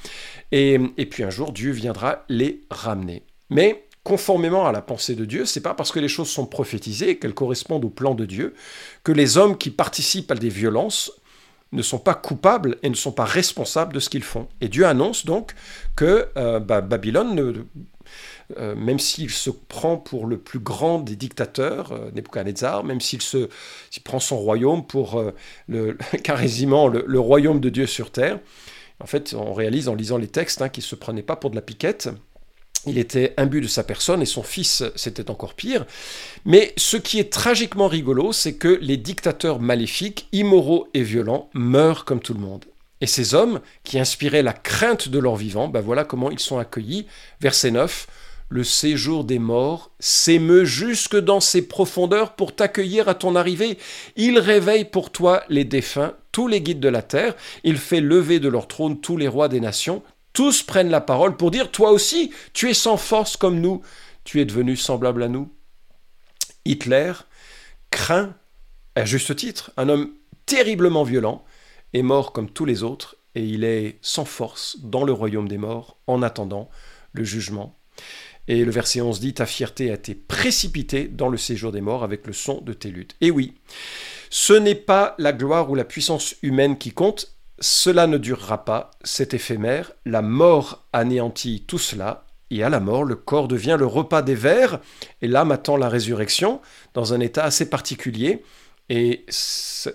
et, 0.52 0.78
et 0.96 1.06
puis 1.06 1.24
un 1.24 1.30
jour 1.30 1.52
Dieu 1.52 1.72
viendra 1.72 2.24
les 2.28 2.62
ramener. 2.70 3.24
Mais 3.50 3.84
conformément 4.04 4.66
à 4.66 4.72
la 4.72 4.80
pensée 4.80 5.14
de 5.14 5.24
Dieu, 5.24 5.44
c'est 5.44 5.60
pas 5.60 5.74
parce 5.74 5.92
que 5.92 5.98
les 5.98 6.08
choses 6.08 6.30
sont 6.30 6.46
prophétisées, 6.46 7.18
qu'elles 7.18 7.34
correspondent 7.34 7.84
au 7.84 7.90
plan 7.90 8.14
de 8.14 8.24
Dieu, 8.24 8.54
que 9.04 9.12
les 9.12 9.36
hommes 9.36 9.58
qui 9.58 9.70
participent 9.70 10.30
à 10.30 10.36
des 10.36 10.48
violences 10.48 11.12
ne 11.72 11.82
sont 11.82 11.98
pas 11.98 12.14
coupables 12.14 12.78
et 12.82 12.90
ne 12.90 12.94
sont 12.94 13.12
pas 13.12 13.24
responsables 13.24 13.92
de 13.92 14.00
ce 14.00 14.08
qu'ils 14.08 14.24
font. 14.24 14.48
Et 14.60 14.68
Dieu 14.68 14.86
annonce 14.86 15.24
donc 15.24 15.54
que 15.96 16.28
euh, 16.36 16.58
bah, 16.58 16.80
Babylone 16.80 17.34
ne, 17.34 17.52
euh, 18.58 18.74
même 18.74 18.98
s'il 18.98 19.30
se 19.30 19.50
prend 19.50 19.96
pour 19.96 20.26
le 20.26 20.38
plus 20.38 20.58
grand 20.58 20.98
des 20.98 21.16
dictateurs, 21.16 21.92
euh, 21.92 22.10
Nebuchadnezzar, 22.14 22.84
même 22.84 23.00
s'il 23.00 23.22
se 23.22 23.48
prend 24.04 24.20
son 24.20 24.38
royaume 24.38 24.86
pour 24.86 25.18
euh, 25.18 25.32
le, 25.68 25.96
le, 27.06 27.20
royaume 27.20 27.60
de 27.60 27.68
Dieu 27.68 27.86
sur 27.86 28.10
terre. 28.10 28.38
En 29.00 29.06
fait, 29.06 29.34
on 29.34 29.54
réalise 29.54 29.88
en 29.88 29.94
lisant 29.94 30.18
les 30.18 30.28
textes 30.28 30.62
hein, 30.62 30.68
qu'il 30.68 30.82
se 30.82 30.94
prenait 30.94 31.22
pas 31.22 31.36
pour 31.36 31.50
de 31.50 31.56
la 31.56 31.62
piquette. 31.62 32.10
Il 32.86 32.98
était 32.98 33.34
imbu 33.36 33.60
de 33.60 33.66
sa 33.66 33.84
personne 33.84 34.22
et 34.22 34.26
son 34.26 34.42
fils, 34.42 34.82
c'était 34.96 35.30
encore 35.30 35.54
pire. 35.54 35.84
Mais 36.46 36.72
ce 36.78 36.96
qui 36.96 37.18
est 37.18 37.30
tragiquement 37.30 37.88
rigolo, 37.88 38.32
c'est 38.32 38.54
que 38.54 38.78
les 38.80 38.96
dictateurs 38.96 39.60
maléfiques, 39.60 40.28
immoraux 40.32 40.88
et 40.94 41.02
violents 41.02 41.50
meurent 41.52 42.06
comme 42.06 42.20
tout 42.20 42.32
le 42.32 42.40
monde. 42.40 42.64
Et 43.00 43.06
ces 43.06 43.34
hommes 43.34 43.60
qui 43.84 43.98
inspiraient 43.98 44.42
la 44.42 44.52
crainte 44.52 45.08
de 45.08 45.18
leur 45.18 45.36
vivant, 45.36 45.68
ben 45.68 45.80
voilà 45.80 46.04
comment 46.04 46.30
ils 46.30 46.38
sont 46.38 46.58
accueillis. 46.58 47.06
Verset 47.40 47.70
9 47.70 48.06
le 48.52 48.64
séjour 48.64 49.22
des 49.22 49.38
morts 49.38 49.92
s'émeut 50.00 50.64
jusque 50.64 51.16
dans 51.16 51.38
ses 51.38 51.62
profondeurs 51.62 52.34
pour 52.34 52.54
t'accueillir 52.54 53.08
à 53.08 53.14
ton 53.14 53.36
arrivée. 53.36 53.78
Il 54.16 54.40
réveille 54.40 54.84
pour 54.84 55.12
toi 55.12 55.44
les 55.48 55.64
défunts, 55.64 56.14
tous 56.32 56.48
les 56.48 56.60
guides 56.60 56.80
de 56.80 56.88
la 56.88 57.02
terre. 57.02 57.36
Il 57.62 57.78
fait 57.78 58.00
lever 58.00 58.40
de 58.40 58.48
leur 58.48 58.66
trône 58.66 59.00
tous 59.00 59.16
les 59.16 59.28
rois 59.28 59.48
des 59.48 59.60
nations. 59.60 60.02
Tous 60.32 60.64
prennent 60.64 60.90
la 60.90 61.00
parole 61.00 61.36
pour 61.36 61.52
dire 61.52 61.70
Toi 61.70 61.92
aussi, 61.92 62.32
tu 62.52 62.68
es 62.68 62.74
sans 62.74 62.96
force 62.96 63.36
comme 63.36 63.60
nous. 63.60 63.82
Tu 64.24 64.40
es 64.40 64.44
devenu 64.44 64.76
semblable 64.76 65.22
à 65.22 65.28
nous. 65.28 65.48
Hitler 66.64 67.12
craint, 67.92 68.34
à 68.96 69.04
juste 69.04 69.36
titre, 69.36 69.70
un 69.76 69.88
homme 69.88 70.10
terriblement 70.46 71.04
violent, 71.04 71.44
est 71.92 72.02
mort 72.02 72.32
comme 72.32 72.50
tous 72.50 72.64
les 72.64 72.82
autres, 72.82 73.16
et 73.34 73.44
il 73.44 73.64
est 73.64 73.98
sans 74.02 74.24
force 74.24 74.78
dans 74.82 75.04
le 75.04 75.12
royaume 75.12 75.48
des 75.48 75.58
morts 75.58 75.96
en 76.06 76.22
attendant 76.22 76.68
le 77.12 77.24
jugement 77.24 77.76
et 78.50 78.64
le 78.64 78.70
verset 78.72 79.00
11 79.00 79.20
dit 79.20 79.32
Ta 79.32 79.46
fierté 79.46 79.90
a 79.90 79.94
été 79.94 80.14
précipitée 80.14 81.06
dans 81.06 81.28
le 81.28 81.36
séjour 81.36 81.70
des 81.70 81.80
morts 81.80 82.02
avec 82.02 82.26
le 82.26 82.32
son 82.32 82.60
de 82.60 82.72
tes 82.72 82.90
luttes. 82.90 83.14
Et 83.20 83.30
oui, 83.30 83.54
ce 84.28 84.52
n'est 84.52 84.74
pas 84.74 85.14
la 85.18 85.32
gloire 85.32 85.70
ou 85.70 85.76
la 85.76 85.84
puissance 85.84 86.34
humaine 86.42 86.76
qui 86.76 86.90
compte, 86.90 87.36
cela 87.60 88.08
ne 88.08 88.18
durera 88.18 88.64
pas, 88.64 88.90
c'est 89.04 89.34
éphémère, 89.34 89.92
la 90.04 90.22
mort 90.22 90.84
anéantit 90.92 91.64
tout 91.66 91.78
cela, 91.78 92.26
et 92.50 92.64
à 92.64 92.68
la 92.68 92.80
mort, 92.80 93.04
le 93.04 93.14
corps 93.14 93.46
devient 93.46 93.76
le 93.78 93.86
repas 93.86 94.22
des 94.22 94.34
vers, 94.34 94.80
et 95.22 95.28
l'âme 95.28 95.52
attend 95.52 95.76
la 95.76 95.88
résurrection, 95.88 96.60
dans 96.94 97.14
un 97.14 97.20
état 97.20 97.44
assez 97.44 97.70
particulier. 97.70 98.42
Et 98.90 99.24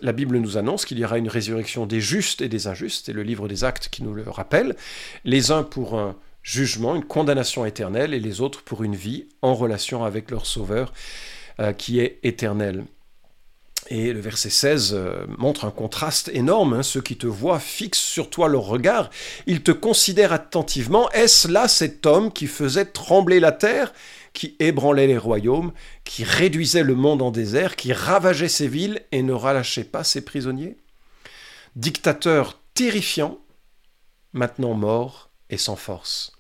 la 0.02 0.14
Bible 0.14 0.38
nous 0.38 0.58
annonce 0.58 0.86
qu'il 0.86 0.98
y 0.98 1.04
aura 1.04 1.18
une 1.18 1.28
résurrection 1.28 1.86
des 1.86 2.00
justes 2.00 2.42
et 2.42 2.48
des 2.48 2.68
injustes, 2.68 3.10
et 3.10 3.14
le 3.14 3.24
livre 3.24 3.50
des 3.50 3.66
actes 3.66 3.90
qui 3.90 4.04
nous 4.04 4.14
le 4.14 4.24
rappelle, 4.24 4.78
les 5.26 5.52
uns 5.52 5.64
pour 5.64 6.00
un 6.00 6.16
jugement, 6.44 6.96
une 6.96 7.04
condamnation 7.04 7.66
éternelle, 7.66 8.14
et 8.14 8.22
les 8.22 8.40
autres 8.40 8.64
pour 8.64 8.84
une 8.84 8.96
vie 8.96 9.28
en 9.42 9.54
relation 9.54 10.06
avec 10.06 10.32
leur 10.32 10.46
Sauveur 10.46 10.94
euh, 11.60 11.74
qui 11.74 12.00
est 12.00 12.20
éternel. 12.24 12.86
Et 13.90 14.14
le 14.14 14.20
verset 14.22 14.50
16 14.50 14.94
euh, 14.94 15.26
montre 15.38 15.66
un 15.66 15.72
contraste 15.72 16.30
énorme. 16.34 16.74
Hein. 16.74 16.84
Ceux 16.84 17.02
qui 17.02 17.18
te 17.18 17.28
voient 17.28 17.60
fixent 17.60 18.00
sur 18.00 18.30
toi 18.30 18.48
leur 18.48 18.64
regard. 18.64 19.10
Ils 19.46 19.62
te 19.62 19.72
considèrent 19.72 20.34
attentivement. 20.34 21.12
Est-ce 21.12 21.50
là 21.50 21.68
cet 21.68 22.06
homme 22.06 22.32
qui 22.32 22.48
faisait 22.48 22.86
trembler 22.86 23.40
la 23.40 23.52
terre? 23.52 23.94
Qui 24.36 24.56
ébranlait 24.60 25.08
les 25.08 25.18
royaumes, 25.18 25.72
qui 26.04 26.24
réduisait 26.24 26.84
le 26.84 26.94
monde 26.94 27.24
en 27.24 27.32
désert, 27.32 27.76
qui 27.76 27.94
ravageait 27.94 28.50
ses 28.50 28.68
villes 28.68 29.02
et 29.12 29.24
ne 29.24 29.34
relâchait 29.34 29.86
pas 29.86 30.04
ses 30.04 30.24
prisonniers 30.24 30.78
Dictateur 31.76 32.60
terrifiant, 32.74 33.40
maintenant 34.34 34.76
mort 34.76 35.32
et 35.50 35.58
sans 35.58 35.76
force. 35.76 36.34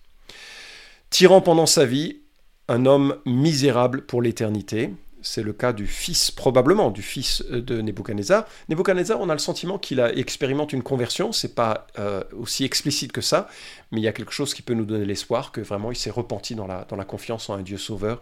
Tyran 1.09 1.41
pendant 1.41 1.65
sa 1.65 1.85
vie, 1.85 2.19
un 2.67 2.85
homme 2.85 3.17
misérable 3.25 4.05
pour 4.05 4.21
l'éternité, 4.21 4.91
c'est 5.25 5.43
le 5.43 5.53
cas 5.53 5.73
du 5.73 5.87
fils, 5.87 6.31
probablement, 6.31 6.91
du 6.91 7.01
fils 7.01 7.43
de 7.49 7.81
Nebuchadnezzar. 7.81 8.45
Nebuchadnezzar, 8.69 9.19
on 9.19 9.29
a 9.29 9.33
le 9.33 9.39
sentiment 9.39 9.77
qu'il 9.77 9.99
a 9.99 10.13
expérimenté 10.15 10.77
une 10.77 10.83
conversion, 10.83 11.31
c'est 11.31 11.55
pas 11.55 11.87
euh, 11.97 12.23
aussi 12.33 12.63
explicite 12.63 13.11
que 13.11 13.21
ça, 13.21 13.47
mais 13.91 13.99
il 13.99 14.03
y 14.03 14.07
a 14.07 14.13
quelque 14.13 14.31
chose 14.31 14.53
qui 14.53 14.61
peut 14.61 14.73
nous 14.73 14.85
donner 14.85 15.05
l'espoir 15.05 15.51
que 15.51 15.61
vraiment 15.61 15.91
il 15.91 15.95
s'est 15.95 16.11
repenti 16.11 16.55
dans 16.55 16.67
la, 16.67 16.85
dans 16.85 16.95
la 16.95 17.05
confiance 17.05 17.49
en 17.49 17.55
un 17.55 17.61
Dieu 17.61 17.77
sauveur. 17.77 18.21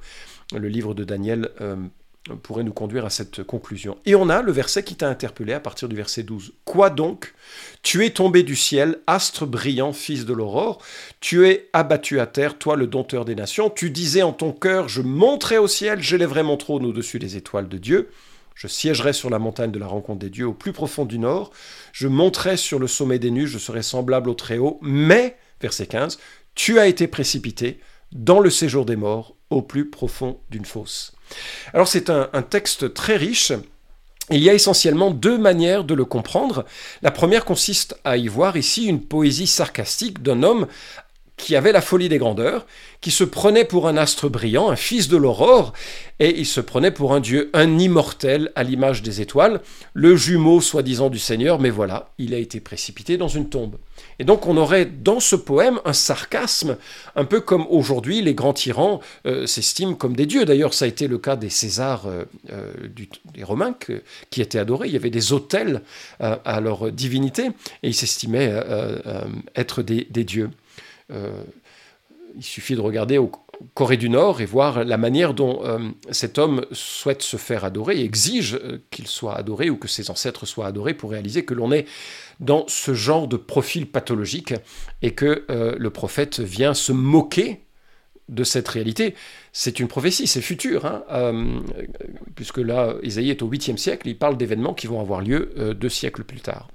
Le 0.56 0.68
livre 0.68 0.94
de 0.94 1.04
Daniel 1.04 1.50
euh, 1.62 1.76
pourrait 2.42 2.64
nous 2.64 2.74
conduire 2.74 3.06
à 3.06 3.10
cette 3.10 3.44
conclusion. 3.44 3.98
Et 4.06 4.16
on 4.16 4.30
a 4.30 4.42
le 4.42 4.52
verset 4.52 4.84
qui 4.84 4.96
t'a 4.96 5.10
interpellé 5.10 5.54
à 5.54 5.60
partir 5.60 5.90
du 5.90 5.96
verset 5.96 6.24
12. 6.24 6.54
Quoi 6.64 6.90
donc? 6.90 7.34
Tu 7.82 8.06
es 8.06 8.12
tombé 8.12 8.44
du 8.44 8.56
ciel, 8.56 9.00
astre 9.08 9.46
brillant, 9.46 9.92
fils 9.92 10.26
de 10.26 10.34
l'aurore, 10.34 10.82
tu 11.20 11.48
es 11.48 11.70
abattu 11.74 12.20
à 12.20 12.26
terre, 12.26 12.58
toi 12.58 12.76
le 12.76 12.88
dompteur 12.88 13.26
des 13.26 13.36
nations, 13.36 13.70
tu 13.70 13.90
disais 13.90 14.22
en 14.22 14.32
ton 14.32 14.54
cœur, 14.54 14.88
je 14.88 15.02
monterai 15.02 15.58
au 15.58 15.68
ciel, 15.68 16.02
j'élèverai 16.02 16.44
mon 16.44 16.56
trône 16.56 16.86
au-dessus 16.86 17.20
des 17.20 17.36
étoiles 17.36 17.68
de 17.68 17.78
Dieu. 17.78 18.10
Je 18.56 18.68
siégerai 18.68 19.14
sur 19.14 19.30
la 19.30 19.40
montagne 19.40 19.72
de 19.72 19.80
la 19.80 19.88
rencontre 19.88 20.20
des 20.20 20.30
dieux 20.30 20.48
au 20.48 20.54
plus 20.54 20.74
profond 20.74 21.06
du 21.06 21.18
nord. 21.18 21.52
Je 21.92 22.08
monterai 22.08 22.56
sur 22.56 22.80
le 22.80 22.88
sommet 22.88 23.20
des 23.20 23.32
nues, 23.32 23.48
je 23.48 23.58
serai 23.58 23.82
semblable 23.82 24.30
au 24.30 24.36
Très-Haut. 24.36 24.80
Mais, 24.82 25.38
verset 25.60 25.88
15, 25.88 26.20
tu 26.54 26.78
as 26.78 26.86
été 26.86 27.08
précipité 27.08 27.80
dans 28.12 28.40
le 28.40 28.52
séjour 28.52 28.86
des 28.86 28.96
morts 28.96 29.36
au 29.50 29.64
plus 29.64 29.90
profond 29.90 30.40
d'une 30.52 30.66
fosse. 30.66 31.14
Alors 31.74 31.88
c'est 31.88 32.10
un, 32.10 32.28
texte 32.50 32.94
très 32.94 33.18
riche. 33.18 33.54
Il 34.30 34.40
y 34.40 34.50
a 34.50 34.54
essentiellement 34.54 35.12
deux 35.12 35.38
manières 35.38 35.84
de 35.84 35.94
le 35.94 36.06
comprendre. 36.06 36.66
La 37.02 37.12
première 37.12 37.44
consiste 37.44 37.98
à 38.06 38.16
y 38.16 38.28
voir 38.28 38.56
ici 38.56 38.86
une 38.86 39.02
poésie 39.02 39.48
sarcastique 39.48 40.24
d'un 40.24 40.44
homme 40.44 40.68
qui 41.38 41.56
avait 41.56 41.72
la 41.72 41.82
folie 41.82 42.10
des 42.10 42.20
grandeurs, 42.20 42.66
qui 43.02 43.12
se 43.12 43.24
prenait 43.24 43.66
pour 43.66 43.88
un 43.88 43.98
astre 43.98 44.30
brillant, 44.30 44.70
un 44.70 44.76
fils 44.76 45.08
de 45.08 45.18
l'aurore, 45.18 45.74
et 46.20 46.40
il 46.40 46.46
se 46.46 46.62
prenait 46.62 46.92
pour 46.92 47.14
un 47.14 47.20
dieu, 47.20 47.50
un 47.54 47.80
immortel 47.80 48.52
à 48.56 48.64
l'image 48.64 49.02
des 49.02 49.20
étoiles, 49.20 49.62
le 49.94 50.16
jumeau 50.16 50.62
soi-disant 50.62 51.10
du 51.10 51.20
Seigneur, 51.20 51.60
mais 51.60 51.72
voilà, 51.72 52.14
il 52.18 52.34
a 52.34 52.38
été 52.38 52.60
précipité 52.60 53.18
dans 53.18 53.28
une 53.28 53.50
tombe. 53.50 53.78
Et 54.20 54.24
donc 54.24 54.46
on 54.48 54.58
aurait 54.58 54.86
dans 54.86 55.20
ce 55.20 55.36
poème 55.36 55.80
un 55.86 55.94
sarcasme, 55.94 56.78
un 57.16 57.26
peu 57.26 57.42
comme 57.42 57.66
aujourd'hui 57.70 58.22
les 58.22 58.36
grands 58.36 58.54
tyrans 58.54 59.02
euh, 59.26 59.48
s'estiment 59.48 59.96
comme 59.96 60.16
des 60.16 60.26
dieux. 60.26 60.46
D'ailleurs, 60.46 60.74
ça 60.74 60.86
a 60.86 60.88
été 60.88 61.08
le 61.08 61.18
cas 61.18 61.36
des 61.36 61.50
Césars, 61.50 62.06
euh, 62.06 62.26
euh, 62.52 62.72
des 63.34 63.44
Romains, 63.44 63.76
qui 64.30 64.42
étaient 64.42 64.60
adorés. 64.60 64.88
Il 64.88 64.94
y 64.94 64.98
avait 64.98 65.10
des 65.10 65.34
autels 65.34 65.82
à 66.20 66.62
leur 66.62 66.92
divinité, 66.92 67.48
et 67.82 67.90
ils 67.90 67.94
s'estimaient 67.94 68.54
être 69.56 69.82
des 69.82 70.24
dieux. 70.24 70.50
Euh, 71.12 71.44
il 72.36 72.44
suffit 72.44 72.76
de 72.76 72.82
regarder 72.82 73.18
au 73.18 73.32
Corée 73.76 73.98
du 73.98 74.10
Nord 74.10 74.42
et 74.42 74.46
voir 74.46 74.84
la 74.84 74.98
manière 74.98 75.34
dont 75.34 75.64
euh, 75.64 75.78
cet 76.10 76.40
homme 76.40 76.66
souhaite 76.72 77.22
se 77.22 77.38
faire 77.38 77.64
adorer 77.64 78.02
exige 78.02 78.56
euh, 78.56 78.80
qu'il 78.90 79.08
soit 79.08 79.36
adoré 79.36 79.70
ou 79.70 79.78
que 79.78 79.88
ses 79.88 80.10
ancêtres 80.10 80.48
soient 80.48 80.66
adorés 80.66 80.96
pour 80.96 81.12
réaliser 81.12 81.46
que 81.46 81.54
l'on 81.54 81.72
est 81.72 81.86
dans 82.40 82.66
ce 82.68 82.94
genre 82.96 83.28
de 83.28 83.38
profil 83.38 83.86
pathologique 83.86 84.56
et 85.04 85.12
que 85.12 85.46
le 85.48 85.90
prophète 85.92 86.40
vient 86.40 86.74
se 86.74 86.92
moquer 86.92 87.62
de 88.28 88.44
cette 88.44 88.68
réalité. 88.68 89.14
C'est 89.54 89.80
une 89.80 89.88
prophétie, 89.88 90.26
c'est 90.26 90.42
futur, 90.42 90.86
hein, 90.86 91.64
puisque 92.36 92.58
là, 92.58 92.96
Isaïe 93.04 93.30
est 93.30 93.44
au 93.44 93.50
8e 93.50 93.78
siècle, 93.78 94.10
il 94.10 94.18
parle 94.18 94.36
d'événements 94.36 94.74
qui 94.74 94.88
vont 94.88 95.00
avoir 95.00 95.22
lieu 95.22 95.54
deux 95.76 95.90
siècles 95.90 96.24
plus 96.24 96.42
tard. 96.42 96.70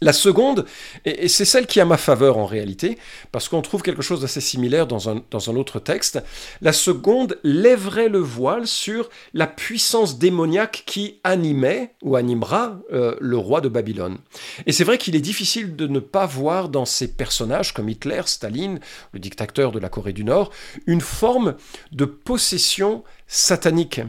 La 0.00 0.12
seconde, 0.12 0.64
et 1.04 1.28
c'est 1.28 1.44
celle 1.44 1.66
qui 1.66 1.80
a 1.80 1.84
ma 1.84 1.96
faveur 1.96 2.38
en 2.38 2.46
réalité, 2.46 2.98
parce 3.32 3.48
qu'on 3.48 3.62
trouve 3.62 3.82
quelque 3.82 4.02
chose 4.02 4.20
d'assez 4.20 4.40
similaire 4.40 4.86
dans 4.86 5.08
un, 5.08 5.22
dans 5.30 5.50
un, 5.50 5.56
autre 5.56 5.80
texte, 5.80 6.22
la 6.60 6.72
seconde 6.72 7.38
lèverait 7.42 8.08
le 8.08 8.18
voile 8.18 8.66
sur 8.66 9.08
la 9.34 9.46
puissance 9.46 10.18
démoniaque 10.18 10.84
qui 10.86 11.20
animait 11.24 11.94
ou 12.02 12.16
animera 12.16 12.78
euh, 12.92 13.16
le 13.20 13.36
roi 13.36 13.60
de 13.60 13.68
Babylone. 13.68 14.18
Et 14.66 14.72
c'est 14.72 14.84
vrai 14.84 14.98
qu'il 14.98 15.16
est 15.16 15.20
difficile 15.20 15.74
de 15.74 15.86
ne 15.86 16.00
pas 16.00 16.26
voir 16.26 16.68
dans 16.68 16.84
ces 16.84 17.08
personnages 17.08 17.74
comme 17.74 17.88
Hitler, 17.88 18.22
Staline, 18.26 18.80
le 19.12 19.18
dictateur 19.18 19.72
de 19.72 19.78
la 19.78 19.88
Corée 19.88 20.12
du 20.12 20.24
Nord, 20.24 20.50
une 20.86 21.00
forme 21.00 21.56
de 21.92 22.04
possession 22.04 23.02
satanique. 23.26 24.00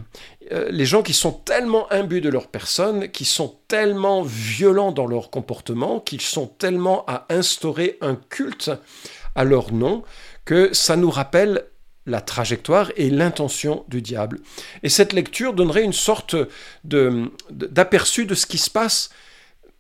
Euh, 0.52 0.70
les 0.72 0.86
gens 0.86 1.04
qui 1.04 1.14
sont 1.14 1.32
tellement 1.32 1.92
imbus 1.92 2.22
de 2.22 2.30
leur 2.30 2.48
personne, 2.48 3.10
qui 3.10 3.26
sont 3.26 3.60
tellement 3.68 4.24
violents 4.24 4.92
dans 4.92 5.06
leur 5.06 5.30
comportement, 5.30 6.00
qu'ils 6.00 6.22
sont 6.22 6.48
tellement 6.48 7.06
à 7.08 7.26
instaurer 7.30 7.98
un 8.02 8.16
culte 8.16 8.72
à 9.36 9.44
leur 9.44 9.72
nom, 9.72 10.04
que 10.46 10.74
ça 10.74 10.96
nous 10.96 11.12
rappelle 11.12 11.66
la 12.06 12.22
trajectoire 12.22 12.92
et 12.96 13.10
l'intention 13.12 13.86
du 13.88 14.02
diable. 14.02 14.40
Et 14.82 14.90
cette 14.90 15.14
lecture 15.14 15.54
donnerait 15.54 15.84
une 15.84 15.94
sorte 15.94 16.36
d'aperçu 16.84 18.24
de, 18.24 18.30
de 18.30 18.36
ce 18.36 18.48
qui 18.48 18.58
se 18.58 18.72
passe 18.72 19.12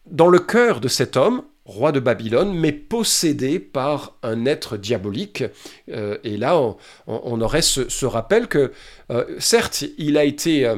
dans 0.05 0.27
le 0.27 0.39
cœur 0.39 0.79
de 0.79 0.87
cet 0.87 1.17
homme, 1.17 1.43
roi 1.69 1.91
de 1.91 1.99
Babylone, 1.99 2.53
mais 2.53 2.71
possédé 2.71 3.59
par 3.59 4.17
un 4.23 4.45
être 4.45 4.75
diabolique. 4.75 5.43
Euh, 5.89 6.17
et 6.23 6.35
là, 6.35 6.59
on, 7.07 7.41
aurait 7.41 7.61
ce, 7.61 8.05
rappel 8.05 8.47
que, 8.47 8.71
euh, 9.11 9.25
certes, 9.39 9.85
il 9.97 10.17
a 10.17 10.23
été... 10.23 10.65
Euh, 10.65 10.77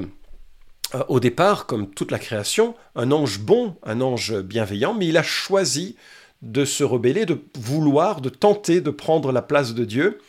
au 1.08 1.22
départ, 1.22 1.68
comme 1.68 1.90
toute 1.90 2.12
la 2.12 2.20
création, 2.20 2.76
un 2.96 3.14
ange 3.14 3.40
bon, 3.40 3.78
un 3.84 4.02
ange 4.02 4.42
bienveillant, 4.42 4.94
mais 4.94 5.08
il 5.08 5.16
a 5.16 5.24
choisi 5.24 5.96
de 6.42 6.66
se 6.66 6.84
rebeller, 6.84 7.26
de 7.26 7.40
vouloir, 7.58 8.20
de 8.20 8.28
tenter 8.28 8.82
de 8.82 8.90
prendre 8.90 9.32
la 9.32 9.42
place 9.42 9.74
de 9.74 9.86
Dieu. 9.86 10.20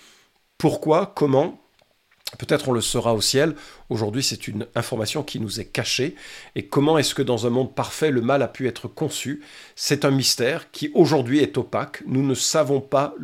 Pourquoi? 0.59 1.13
Comment? 1.17 1.62
Peut-être 2.39 2.69
on 2.69 2.73
le 2.73 2.81
saura 2.81 3.15
au 3.15 3.21
ciel. 3.21 3.55
Aujourd'hui, 3.91 4.23
c'est 4.23 4.49
une 4.49 4.67
information 4.75 5.23
qui 5.23 5.39
nous 5.39 5.61
est 5.61 5.67
cachée. 5.67 6.17
Et 6.57 6.67
comment 6.67 6.99
est-ce 6.99 7.15
que 7.15 7.23
dans 7.23 7.47
un 7.47 7.51
monde 7.51 7.75
parfait, 7.75 8.11
le 8.11 8.23
mal 8.23 8.43
a 8.43 8.49
pu 8.49 8.69
être 8.69 8.89
conçu? 8.89 9.43
C'est 9.77 10.05
un 10.05 10.11
mystère 10.11 10.71
qui 10.71 10.91
aujourd'hui 10.95 11.41
est 11.41 11.59
opaque. 11.59 12.03
Nous 12.07 12.27
ne 12.27 12.35
savons 12.35 12.81
pas 12.81 13.15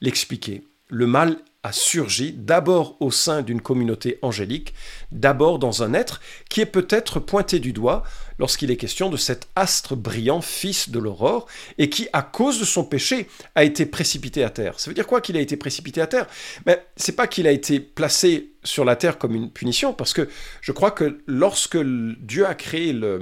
l'expliquer. 0.00 0.64
le 0.88 1.06
mal 1.06 1.38
a 1.62 1.72
surgi 1.72 2.32
d'abord 2.32 2.96
au 3.00 3.10
sein 3.10 3.42
d'une 3.42 3.60
communauté 3.60 4.18
angélique, 4.22 4.74
d'abord 5.12 5.58
dans 5.60 5.82
un 5.82 5.94
être 5.94 6.20
qui 6.48 6.60
est 6.60 6.66
peut-être 6.66 7.20
pointé 7.20 7.60
du 7.60 7.72
doigt 7.72 8.02
lorsqu'il 8.38 8.72
est 8.72 8.76
question 8.76 9.08
de 9.10 9.16
cet 9.16 9.48
astre 9.54 9.94
brillant, 9.94 10.40
fils 10.40 10.90
de 10.90 10.98
l'aurore, 10.98 11.46
et 11.78 11.88
qui, 11.88 12.08
à 12.12 12.22
cause 12.22 12.58
de 12.58 12.64
son 12.64 12.82
péché, 12.82 13.28
a 13.54 13.62
été 13.62 13.86
précipité 13.86 14.42
à 14.42 14.50
terre. 14.50 14.80
Ça 14.80 14.90
veut 14.90 14.94
dire 14.94 15.06
quoi 15.06 15.20
qu'il 15.20 15.36
a 15.36 15.40
été 15.40 15.56
précipité 15.56 16.00
à 16.00 16.08
terre? 16.08 16.26
Mais 16.66 16.84
c'est 16.96 17.14
pas 17.14 17.28
qu'il 17.28 17.46
a 17.46 17.52
été 17.52 17.78
placé 17.78 18.54
sur 18.64 18.84
la 18.84 18.96
terre 18.96 19.18
comme 19.18 19.36
une 19.36 19.50
punition, 19.50 19.92
parce 19.92 20.12
que 20.12 20.28
je 20.60 20.72
crois 20.72 20.90
que 20.90 21.20
lorsque 21.28 21.78
Dieu 21.78 22.46
a 22.46 22.54
créé 22.56 22.92
euh, 22.92 23.20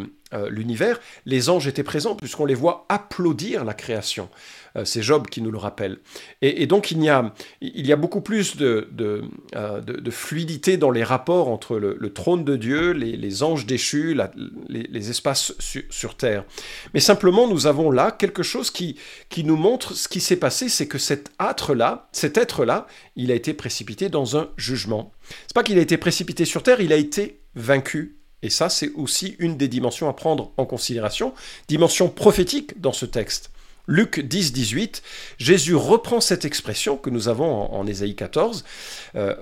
l'univers, 0.49 0.99
les 1.27 1.51
anges 1.51 1.67
étaient 1.67 1.83
présents, 1.83 2.15
puisqu'on 2.15 2.47
les 2.47 2.55
voit 2.55 2.87
applaudir 2.89 3.65
la 3.65 3.75
création. 3.75 4.31
Euh, 4.77 4.85
c'est 4.85 5.03
Job 5.03 5.27
qui 5.29 5.43
nous 5.43 5.51
le 5.51 5.59
rappelle. 5.59 5.99
Et, 6.43 6.67
donc 6.67 6.91
il 6.91 7.03
y, 7.03 7.09
a, 7.11 7.97
beaucoup 7.97 8.21
plus 8.21 8.57
de, 8.57 8.89
de, 8.93 9.23
euh, 9.55 9.81
fluidité 10.11 10.77
dans 10.77 10.91
les 10.91 11.05
rapports 11.05 11.49
entre 11.49 11.77
le, 11.77 12.13
trône 12.13 12.45
de 12.45 12.57
Dieu, 12.57 12.93
les, 12.93 13.43
anges 13.43 13.67
déchus, 13.67 14.17
les, 14.69 15.11
espaces 15.11 15.55
sur 15.91 16.17
terre. 16.17 16.45
Mais 16.95 17.01
simplement, 17.01 17.49
nous 17.49 17.67
avons 17.67 17.91
là 17.91 18.11
quelque 18.11 18.43
chose 18.43 18.71
qui, 18.71 18.97
nous 19.45 19.57
montre 19.57 19.95
ce 19.95 20.09
qui 20.09 20.21
s'est 20.21 20.37
passé, 20.37 20.69
c'est 20.69 20.87
que 20.87 20.99
cet 20.99 21.31
être-là, 21.41 22.09
cet 22.13 22.37
être-là, 22.37 22.87
il 23.17 23.31
a 23.31 23.35
été 23.35 23.55
précipité 23.55 24.09
dans 24.09 24.37
un 24.37 24.51
jugement. 24.57 25.13
C'est 25.47 25.55
pas 25.55 25.63
qu'il 25.63 25.79
a 25.79 25.83
été 25.83 25.97
précipité 25.97 26.45
sur 26.45 26.63
terre, 26.63 26.81
il 26.81 26.93
a 26.93 26.97
été 26.97 27.41
vaincu 27.55 28.21
et 28.43 28.51
ça, 28.51 28.69
c'est 28.69 28.91
aussi 28.95 29.37
une 29.39 29.57
des 29.57 29.69
dimensions 29.69 30.09
à 30.09 30.13
prendre 30.13 30.53
en 30.57 30.65
considération, 30.65 31.35
dimension 31.69 32.09
prophétique 32.09 32.81
dans 32.81 32.93
ce 32.93 33.07
texte. 33.07 33.51
Luc 33.91 34.21
10, 34.21 34.53
18, 34.53 35.03
Jésus 35.39 35.75
reprend 35.75 36.21
cette 36.21 36.45
expression 36.45 36.97
que 36.97 37.11
nous 37.11 37.27
avons 37.27 37.73
en, 37.73 37.89
Ésaïe 37.89 38.15
14, 38.15 38.65
euh, 39.17 39.35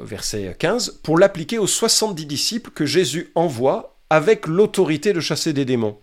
verset 0.00 0.56
15, 0.58 0.98
pour 1.04 1.16
l'appliquer 1.16 1.58
aux 1.58 1.68
70 1.68 2.26
disciples 2.26 2.72
que 2.72 2.84
Jésus 2.84 3.30
envoie 3.36 3.96
avec 4.10 4.48
l'autorité 4.48 5.12
de 5.12 5.20
chasser 5.20 5.52
des 5.52 5.64
démons. 5.64 5.96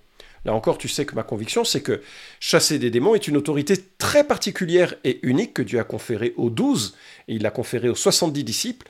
Là 0.45 0.53
encore, 0.53 0.77
tu 0.77 0.87
sais 0.87 1.05
que 1.05 1.13
ma 1.13 1.23
conviction, 1.23 1.65
c'est 1.65 1.81
que 1.81 2.01
chasser 2.39 2.79
des 2.79 2.89
démons 2.89 3.15
est 3.15 3.27
une 3.27 3.35
autorité 3.35 3.75
très 3.97 4.23
particulière 4.23 4.95
et 5.03 5.19
unique 5.21 5.53
que 5.53 5.61
Dieu 5.61 5.77
a 5.77 5.83
conférée 5.83 6.33
aux 6.37 6.49
12, 6.49 6.95
et 7.27 7.35
il 7.35 7.41
l'a 7.41 7.51
conférée 7.51 7.89
aux 7.89 7.95
70 7.95 8.45
disciples, 8.45 8.87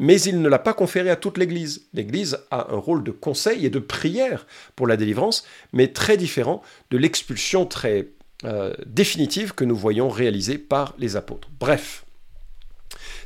mais 0.00 0.20
il 0.20 0.42
ne 0.42 0.48
l'a 0.48 0.58
pas 0.58 0.74
conférée 0.74 1.10
à 1.10 1.16
toute 1.16 1.38
l'Église. 1.38 1.86
L'Église 1.92 2.40
a 2.50 2.72
un 2.72 2.78
rôle 2.78 3.04
de 3.04 3.12
conseil 3.12 3.64
et 3.64 3.70
de 3.70 3.78
prière 3.78 4.44
pour 4.74 4.88
la 4.88 4.96
délivrance, 4.96 5.46
mais 5.72 5.86
très 5.86 6.16
différent 6.16 6.62
de 6.90 6.98
l'expulsion 6.98 7.64
très 7.64 8.08
euh, 8.44 8.74
définitive 8.86 9.54
que 9.54 9.64
nous 9.64 9.76
voyons 9.76 10.08
réalisée 10.08 10.58
par 10.58 10.94
les 10.98 11.16
apôtres. 11.16 11.48
Bref, 11.58 12.04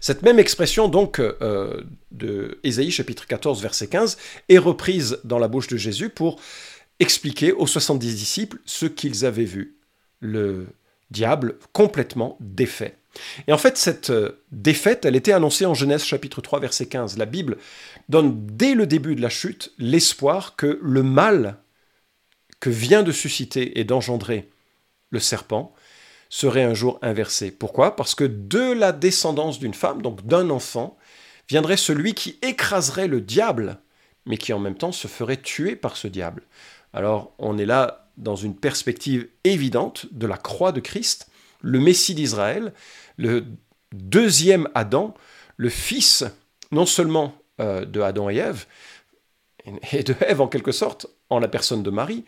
Cette 0.01 0.23
même 0.23 0.39
expression 0.39 0.89
donc 0.89 1.19
euh, 1.19 1.83
de 2.13 2.59
Ésaïe 2.63 2.91
chapitre 2.91 3.27
14 3.27 3.61
verset 3.63 3.89
15 3.89 4.17
est 4.49 4.59
reprise 4.59 5.19
dans 5.25 5.39
la 5.39 5.49
bouche 5.49 5.67
de 5.69 5.77
Jésus 5.77 6.09
pour 6.09 6.41
expliquer 7.01 7.53
aux 7.53 7.67
70 7.67 8.15
disciples 8.15 8.59
ce 8.65 8.87
qu'ils 8.87 9.25
avaient 9.25 9.45
vu. 9.45 9.77
Le 10.21 10.67
diable 11.11 11.57
complètement 11.73 12.37
défait. 12.41 12.97
Et 13.47 13.53
en 13.53 13.59
fait, 13.59 13.77
cette 13.77 14.11
euh, 14.11 14.45
défaite, 14.53 15.05
elle 15.05 15.17
était 15.17 15.33
annoncée 15.33 15.67
en 15.67 15.75
Genèse 15.75 16.05
chapitre 16.05 16.41
3 16.41 16.61
verset 16.61 16.87
15. 16.87 17.19
La 17.19 17.27
Bible 17.27 17.57
donne 18.09 18.47
dès 18.47 18.75
le 18.75 18.87
début 18.87 19.15
de 19.17 19.23
la 19.23 19.31
chute 19.31 19.73
l'espoir 19.79 20.57
que 20.57 20.79
le 20.83 21.03
mal 21.03 21.57
que 22.61 22.71
vient 22.71 23.03
de 23.03 23.13
susciter 23.13 23.81
et 23.81 23.85
d'engendrer 23.85 24.49
le 25.11 25.21
serpent 25.21 25.75
serait 26.31 26.65
un 26.65 26.75
jour 26.75 26.99
inversé. 27.03 27.51
Pourquoi? 27.51 27.97
Parce 27.97 28.15
que 28.15 28.25
de 28.25 28.73
la 28.73 28.93
descendance 28.93 29.59
d'une 29.59 29.75
femme, 29.75 30.03
donc 30.03 30.27
d'un 30.27 30.51
enfant, 30.51 30.99
viendrait 31.49 31.77
celui 31.77 32.15
qui 32.15 32.39
écraserait 32.43 33.09
le 33.09 33.21
diable, 33.21 33.79
mais 34.27 34.37
qui 34.37 34.53
en 34.53 34.59
même 34.59 34.77
temps 34.77 34.93
se 34.93 35.09
ferait 35.09 35.39
tuer 35.39 35.75
par 35.77 35.97
ce 35.97 36.09
diable. 36.09 36.43
Alors 36.93 37.33
on 37.39 37.59
est 37.59 37.67
là 37.67 38.11
dans 38.17 38.37
une 38.37 38.57
perspective 38.57 39.29
évidente 39.45 40.07
de 40.13 40.27
la 40.27 40.37
croix 40.37 40.73
de 40.73 40.81
Christ, 40.81 41.29
le 41.63 41.81
Messie 41.81 42.15
d'Israël, 42.15 42.73
le 43.17 43.45
deuxième 43.93 44.69
Adam, 44.75 45.15
le 45.57 45.71
fils 45.71 46.25
non 46.71 46.87
seulement 46.87 47.35
euh, 47.61 47.85
de 47.85 48.01
Adam 48.01 48.29
et 48.29 48.37
Ève, 48.37 48.67
et 49.93 50.03
de 50.03 50.15
Ève 50.21 50.41
en 50.41 50.49
quelque 50.49 50.73
sorte, 50.73 51.07
en 51.31 51.39
la 51.39 51.49
personne 51.49 51.83
de 51.83 51.91
Marie, 51.91 52.25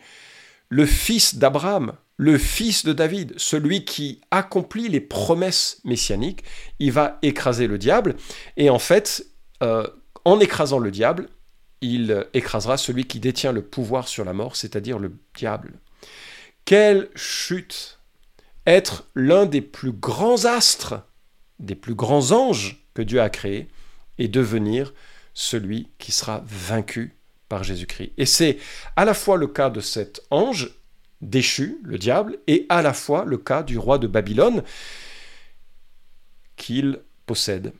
le 0.71 0.85
fils 0.85 1.35
d'Abraham, 1.35 1.93
le 2.15 2.37
fils 2.37 2.85
de 2.85 2.93
David, 2.93 3.33
celui 3.35 3.83
qui 3.83 4.21
accomplit 4.31 4.87
les 4.87 5.01
promesses 5.01 5.81
messianiques, 5.83 6.45
il 6.79 6.93
va 6.93 7.19
écraser 7.21 7.67
le 7.67 7.77
diable, 7.77 8.15
et 8.55 8.69
en 8.69 8.79
fait, 8.79 9.27
euh, 9.61 9.85
en 10.23 10.39
écrasant 10.39 10.79
le 10.79 10.89
diable, 10.89 11.27
il 11.81 12.25
écrasera 12.33 12.77
celui 12.77 13.03
qui 13.03 13.19
détient 13.19 13.51
le 13.51 13.63
pouvoir 13.63 14.07
sur 14.07 14.23
la 14.23 14.31
mort, 14.31 14.55
c'est-à-dire 14.55 14.97
le 14.97 15.19
diable. 15.35 15.73
Quelle 16.63 17.09
chute 17.15 17.99
Être 18.65 19.09
l'un 19.13 19.45
des 19.45 19.61
plus 19.61 19.91
grands 19.91 20.45
astres, 20.45 21.03
des 21.59 21.75
plus 21.75 21.95
grands 21.95 22.31
anges 22.31 22.85
que 22.93 23.01
Dieu 23.01 23.19
a 23.19 23.29
créés, 23.29 23.67
et 24.17 24.29
devenir 24.29 24.93
celui 25.33 25.89
qui 25.97 26.13
sera 26.13 26.43
vaincu 26.45 27.17
Jésus-Christ. 27.63 28.13
Et 28.17 28.25
c'est 28.25 28.57
à 28.95 29.05
la 29.05 29.13
fois 29.13 29.37
le 29.37 29.47
cas 29.47 29.69
de 29.69 29.79
cet 29.81 30.21
ange 30.31 30.71
déchu, 31.21 31.79
le 31.83 31.97
diable, 31.97 32.39
et 32.47 32.65
à 32.69 32.81
la 32.81 32.93
fois 32.93 33.25
le 33.25 33.37
cas 33.37 33.63
du 33.63 33.77
roi 33.77 33.97
de 33.97 34.07
Babylone 34.07 34.63
qu'il 36.55 36.99
possède. 37.25 37.73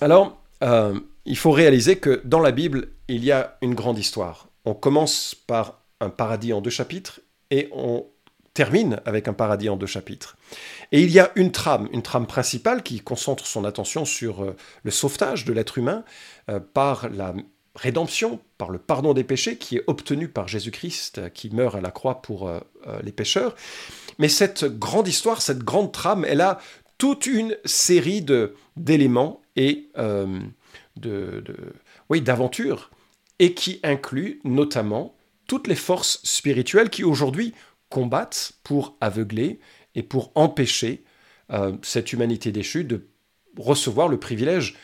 Alors, 0.00 0.40
euh, 0.62 0.98
il 1.24 1.36
faut 1.36 1.50
réaliser 1.50 1.96
que 1.96 2.20
dans 2.24 2.40
la 2.40 2.50
Bible, 2.50 2.88
il 3.08 3.24
y 3.24 3.32
a 3.32 3.56
une 3.62 3.74
grande 3.74 3.98
histoire. 3.98 4.48
On 4.64 4.74
commence 4.74 5.34
par 5.34 5.80
un 6.00 6.10
paradis 6.10 6.52
en 6.52 6.60
deux 6.60 6.70
chapitres 6.70 7.20
et 7.50 7.68
on 7.72 8.06
termine 8.54 9.00
avec 9.04 9.28
un 9.28 9.32
paradis 9.32 9.68
en 9.68 9.76
deux 9.76 9.86
chapitres. 9.86 10.36
Et 10.92 11.02
il 11.02 11.10
y 11.10 11.20
a 11.20 11.30
une 11.36 11.52
trame, 11.52 11.88
une 11.92 12.02
trame 12.02 12.26
principale 12.26 12.82
qui 12.82 13.00
concentre 13.00 13.46
son 13.46 13.64
attention 13.64 14.04
sur 14.04 14.42
euh, 14.42 14.56
le 14.82 14.90
sauvetage 14.90 15.44
de 15.44 15.52
l'être 15.52 15.78
humain 15.78 16.04
euh, 16.48 16.60
par 16.60 17.08
la 17.10 17.34
rédemption, 17.74 18.40
par 18.58 18.70
le 18.70 18.78
pardon 18.78 19.14
des 19.14 19.24
péchés 19.24 19.56
qui 19.56 19.76
est 19.76 19.84
obtenu 19.86 20.28
par 20.28 20.48
Jésus-Christ 20.48 21.18
euh, 21.18 21.28
qui 21.28 21.50
meurt 21.50 21.74
à 21.74 21.80
la 21.80 21.90
croix 21.90 22.22
pour 22.22 22.50
les 23.02 23.12
pécheurs. 23.12 23.54
Mais 24.18 24.28
cette 24.28 24.64
grande 24.64 25.08
histoire, 25.08 25.42
cette 25.42 25.62
grande 25.62 25.92
trame, 25.92 26.24
elle 26.26 26.40
a 26.40 26.58
toute 26.98 27.26
une 27.26 27.56
série 27.64 28.24
d'éléments 28.76 29.40
et 29.56 29.88
de, 30.96 31.44
oui, 32.08 32.20
d'aventures 32.20 32.90
et 33.38 33.54
qui 33.54 33.80
inclut 33.82 34.40
notamment 34.44 35.14
toutes 35.46 35.66
les 35.66 35.74
forces 35.74 36.20
spirituelles 36.22 36.90
qui 36.90 37.04
aujourd'hui 37.04 37.54
combattent 37.88 38.52
pour 38.62 38.96
aveugler 39.00 39.58
et 39.94 40.02
pour 40.02 40.30
empêcher 40.34 41.04
euh, 41.50 41.72
cette 41.82 42.12
humanité 42.12 42.52
déchue 42.52 42.84
de 42.84 43.08
recevoir 43.58 44.08
le 44.08 44.18
privilège 44.18 44.76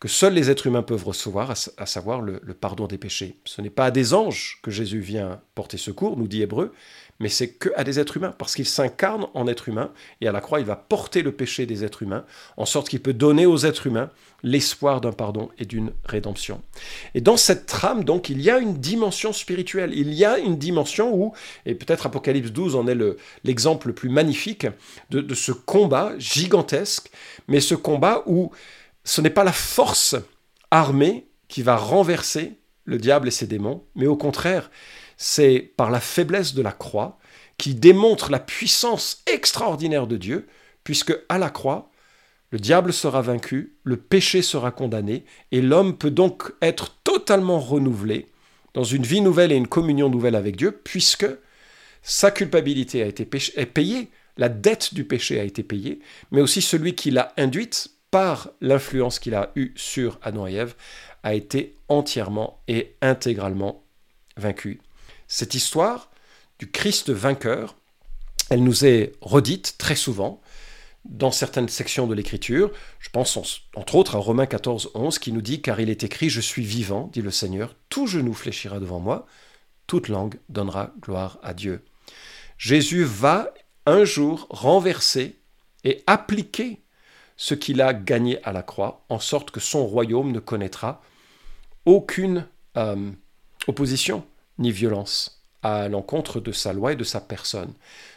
que 0.00 0.08
seuls 0.08 0.34
les 0.34 0.48
êtres 0.50 0.66
humains 0.68 0.82
peuvent 0.82 1.04
recevoir, 1.04 1.50
à, 1.50 1.86
savoir 1.86 2.20
le, 2.20 2.40
pardon 2.54 2.86
des 2.86 2.98
péchés. 2.98 3.36
Ce 3.44 3.60
n'est 3.60 3.70
pas 3.70 3.86
à 3.86 3.90
des 3.90 4.14
anges 4.14 4.58
que 4.62 4.70
Jésus 4.70 5.00
vient 5.00 5.40
porter 5.54 5.76
secours, 5.76 6.16
nous 6.16 6.28
dit 6.28 6.42
Hébreu, 6.42 6.72
mais 7.18 7.28
c'est 7.28 7.48
que 7.48 7.70
à 7.74 7.82
des 7.82 7.98
êtres 7.98 8.16
humains, 8.16 8.32
parce 8.38 8.54
qu'il 8.54 8.66
s'incarne 8.66 9.26
en 9.34 9.48
être 9.48 9.68
humain, 9.68 9.90
et 10.20 10.28
à 10.28 10.32
la 10.32 10.40
croix, 10.40 10.60
il 10.60 10.66
va 10.66 10.76
porter 10.76 11.22
le 11.22 11.32
péché 11.32 11.66
des 11.66 11.84
êtres 11.84 12.04
humains, 12.04 12.24
en 12.56 12.64
sorte 12.64 12.88
qu'il 12.88 13.00
peut 13.00 13.12
donner 13.12 13.44
aux 13.44 13.58
êtres 13.58 13.88
humains 13.88 14.10
l'espoir 14.44 15.00
d'un 15.00 15.10
pardon 15.10 15.48
et 15.58 15.64
d'une 15.64 15.90
rédemption. 16.04 16.62
Et 17.14 17.20
dans 17.20 17.36
cette 17.36 17.66
trame, 17.66 18.04
donc, 18.04 18.28
il 18.28 18.40
y 18.40 18.50
a 18.50 18.58
une 18.58 18.74
dimension 18.74 19.32
spirituelle, 19.32 19.90
il 19.94 20.14
y 20.14 20.24
a 20.24 20.38
une 20.38 20.58
dimension 20.58 21.12
où, 21.12 21.32
et 21.66 21.74
peut-être 21.74 22.06
Apocalypse 22.06 22.52
12 22.52 22.76
en 22.76 22.86
est 22.86 22.96
l'exemple 23.42 23.88
le, 23.88 23.94
plus 23.94 24.10
magnifique, 24.10 24.68
de, 25.10 25.20
de 25.20 25.34
ce 25.34 25.50
combat 25.50 26.12
gigantesque, 26.18 27.10
mais 27.48 27.58
ce 27.58 27.74
combat 27.74 28.22
où 28.26 28.52
ce 29.08 29.22
n'est 29.22 29.30
pas 29.30 29.44
la 29.44 29.52
force 29.52 30.16
armée 30.70 31.28
qui 31.48 31.62
va 31.62 31.76
renverser 31.76 32.58
le 32.84 32.98
diable 32.98 33.28
et 33.28 33.30
ses 33.30 33.46
démons, 33.46 33.84
mais 33.94 34.06
au 34.06 34.16
contraire, 34.16 34.70
c'est 35.16 35.72
par 35.78 35.90
la 35.90 35.98
faiblesse 35.98 36.52
de 36.52 36.60
la 36.60 36.72
croix 36.72 37.18
qui 37.56 37.74
démontre 37.74 38.30
la 38.30 38.38
puissance 38.38 39.22
extraordinaire 39.26 40.06
de 40.06 40.18
Dieu, 40.18 40.46
puisque 40.84 41.18
à 41.30 41.38
la 41.38 41.48
croix, 41.48 41.90
le 42.50 42.58
diable 42.58 42.92
sera 42.92 43.22
vaincu, 43.22 43.78
le 43.82 43.96
péché 43.96 44.42
sera 44.42 44.70
condamné, 44.70 45.24
et 45.52 45.62
l'homme 45.62 45.96
peut 45.96 46.10
donc 46.10 46.52
être 46.60 46.94
totalement 47.02 47.60
renouvelé 47.60 48.26
dans 48.74 48.84
une 48.84 49.04
vie 49.04 49.22
nouvelle 49.22 49.52
et 49.52 49.56
une 49.56 49.68
communion 49.68 50.10
nouvelle 50.10 50.36
avec 50.36 50.56
Dieu, 50.56 50.70
puisque 50.70 51.26
sa 52.02 52.30
culpabilité 52.30 53.02
a 53.02 53.06
été 53.06 53.24
payée, 53.24 54.10
la 54.36 54.50
dette 54.50 54.92
du 54.92 55.04
péché 55.04 55.40
a 55.40 55.44
été 55.44 55.62
payée, 55.62 56.00
mais 56.30 56.42
aussi 56.42 56.60
celui 56.60 56.94
qui 56.94 57.10
l'a 57.10 57.32
induite 57.38 57.97
par 58.10 58.50
l'influence 58.60 59.18
qu'il 59.18 59.34
a 59.34 59.52
eue 59.54 59.72
sur 59.76 60.18
Ève, 60.24 60.74
a 61.22 61.34
été 61.34 61.74
entièrement 61.88 62.60
et 62.68 62.96
intégralement 63.02 63.84
vaincu. 64.36 64.80
Cette 65.26 65.54
histoire 65.54 66.10
du 66.58 66.70
Christ 66.70 67.10
vainqueur, 67.10 67.76
elle 68.50 68.64
nous 68.64 68.84
est 68.84 69.12
redite 69.20 69.76
très 69.78 69.96
souvent 69.96 70.40
dans 71.04 71.30
certaines 71.30 71.68
sections 71.68 72.06
de 72.06 72.14
l'Écriture. 72.14 72.70
Je 72.98 73.10
pense 73.10 73.36
entre 73.74 73.94
autres 73.94 74.16
à 74.16 74.18
Romains 74.18 74.46
14, 74.46 74.92
11 74.94 75.18
qui 75.18 75.32
nous 75.32 75.42
dit 75.42 75.60
Car 75.60 75.80
il 75.80 75.90
est 75.90 76.04
écrit, 76.04 76.30
Je 76.30 76.40
suis 76.40 76.64
vivant, 76.64 77.10
dit 77.12 77.22
le 77.22 77.30
Seigneur, 77.30 77.74
tout 77.88 78.06
genou 78.06 78.34
fléchira 78.34 78.78
devant 78.78 79.00
moi, 79.00 79.26
toute 79.86 80.08
langue 80.08 80.38
donnera 80.48 80.92
gloire 81.00 81.38
à 81.42 81.54
Dieu. 81.54 81.84
Jésus 82.58 83.04
va 83.04 83.52
un 83.86 84.04
jour 84.04 84.46
renverser 84.50 85.36
et 85.84 86.02
appliquer 86.06 86.82
ce 87.38 87.54
qu'il 87.54 87.80
a 87.80 87.94
gagné 87.94 88.42
à 88.44 88.52
la 88.52 88.62
croix, 88.62 89.04
en 89.08 89.20
sorte 89.20 89.50
que 89.50 89.60
son 89.60 89.86
royaume 89.86 90.32
ne 90.32 90.40
connaîtra 90.40 91.00
aucune 91.86 92.46
euh, 92.76 93.10
opposition 93.68 94.26
ni 94.58 94.72
violence 94.72 95.40
à 95.62 95.88
l'encontre 95.88 96.40
de 96.40 96.52
sa 96.52 96.72
loi 96.72 96.92
et 96.92 96.96
de 96.96 97.04
sa 97.04 97.20
personne. 97.20 97.72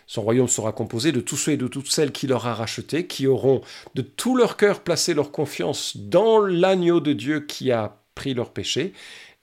Son 0.08 0.24
royaume 0.24 0.48
sera 0.48 0.74
composé 0.74 1.12
de 1.12 1.22
tous 1.22 1.38
ceux 1.38 1.54
et 1.54 1.58
de 1.58 1.68
toutes 1.68 1.90
celles 1.90 2.12
qui 2.12 2.28
l'aura 2.28 2.54
racheté, 2.54 3.08
qui 3.08 3.28
auront 3.28 3.62
de 3.96 4.02
tout 4.02 4.36
leur 4.36 4.58
cœur 4.58 4.82
placé 4.82 5.14
leur 5.14 5.32
confiance 5.32 5.96
dans 5.98 6.40
l'agneau 6.40 7.00
de 7.00 7.14
Dieu 7.14 7.42
qui 7.42 7.72
a 7.72 7.98
pris 8.16 8.34
leur 8.34 8.52
péché, 8.52 8.94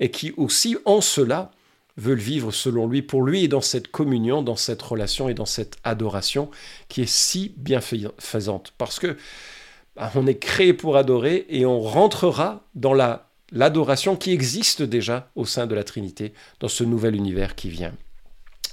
et 0.00 0.10
qui 0.10 0.34
aussi 0.36 0.76
en 0.84 1.00
cela 1.00 1.52
veulent 1.96 2.18
vivre 2.18 2.52
selon 2.52 2.86
lui, 2.86 3.02
pour 3.02 3.22
lui, 3.22 3.44
et 3.44 3.48
dans 3.48 3.60
cette 3.60 3.88
communion, 3.88 4.42
dans 4.42 4.56
cette 4.56 4.82
relation 4.82 5.28
et 5.28 5.34
dans 5.34 5.46
cette 5.46 5.76
adoration 5.84 6.50
qui 6.88 7.02
est 7.02 7.10
si 7.10 7.54
bienfaisante. 7.56 8.72
Parce 8.76 8.98
que 8.98 9.16
bah, 9.98 10.12
on 10.14 10.26
est 10.26 10.38
créé 10.38 10.72
pour 10.72 10.96
adorer 10.96 11.46
et 11.48 11.66
on 11.66 11.80
rentrera 11.80 12.68
dans 12.74 12.94
la 12.94 13.28
l'adoration 13.50 14.16
qui 14.16 14.32
existe 14.32 14.82
déjà 14.82 15.30
au 15.34 15.46
sein 15.46 15.66
de 15.66 15.74
la 15.74 15.84
Trinité 15.84 16.34
dans 16.60 16.68
ce 16.68 16.84
nouvel 16.84 17.16
univers 17.16 17.54
qui 17.54 17.70
vient. 17.70 17.94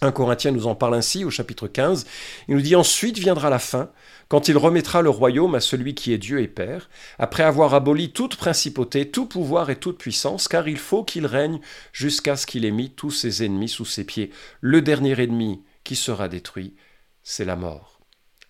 Un 0.01 0.11
Corinthien 0.11 0.51
nous 0.51 0.67
en 0.67 0.75
parle 0.75 0.95
ainsi 0.95 1.23
au 1.23 1.29
chapitre 1.29 1.67
15. 1.67 2.05
Il 2.49 2.55
nous 2.55 2.61
dit 2.61 2.75
ensuite 2.75 3.17
viendra 3.17 3.49
la 3.49 3.59
fin, 3.59 3.89
quand 4.27 4.49
il 4.49 4.57
remettra 4.57 5.01
le 5.01 5.09
royaume 5.09 5.55
à 5.55 5.61
celui 5.61 5.95
qui 5.95 6.11
est 6.11 6.17
Dieu 6.17 6.41
et 6.41 6.47
Père, 6.47 6.89
après 7.17 7.43
avoir 7.43 7.73
aboli 7.73 8.11
toute 8.11 8.35
principauté, 8.35 9.09
tout 9.09 9.25
pouvoir 9.25 9.69
et 9.69 9.77
toute 9.77 9.97
puissance, 9.97 10.49
car 10.49 10.67
il 10.67 10.77
faut 10.77 11.05
qu'il 11.05 11.25
règne 11.25 11.61
jusqu'à 11.93 12.35
ce 12.35 12.45
qu'il 12.45 12.65
ait 12.65 12.71
mis 12.71 12.89
tous 12.89 13.11
ses 13.11 13.45
ennemis 13.45 13.69
sous 13.69 13.85
ses 13.85 14.03
pieds. 14.03 14.31
Le 14.59 14.81
dernier 14.81 15.19
ennemi 15.19 15.63
qui 15.85 15.95
sera 15.95 16.27
détruit, 16.27 16.75
c'est 17.23 17.45
la 17.45 17.55
mort. 17.55 18.01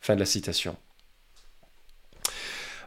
Fin 0.02 0.16
de 0.16 0.22
la 0.22 0.26
citation. 0.26 0.76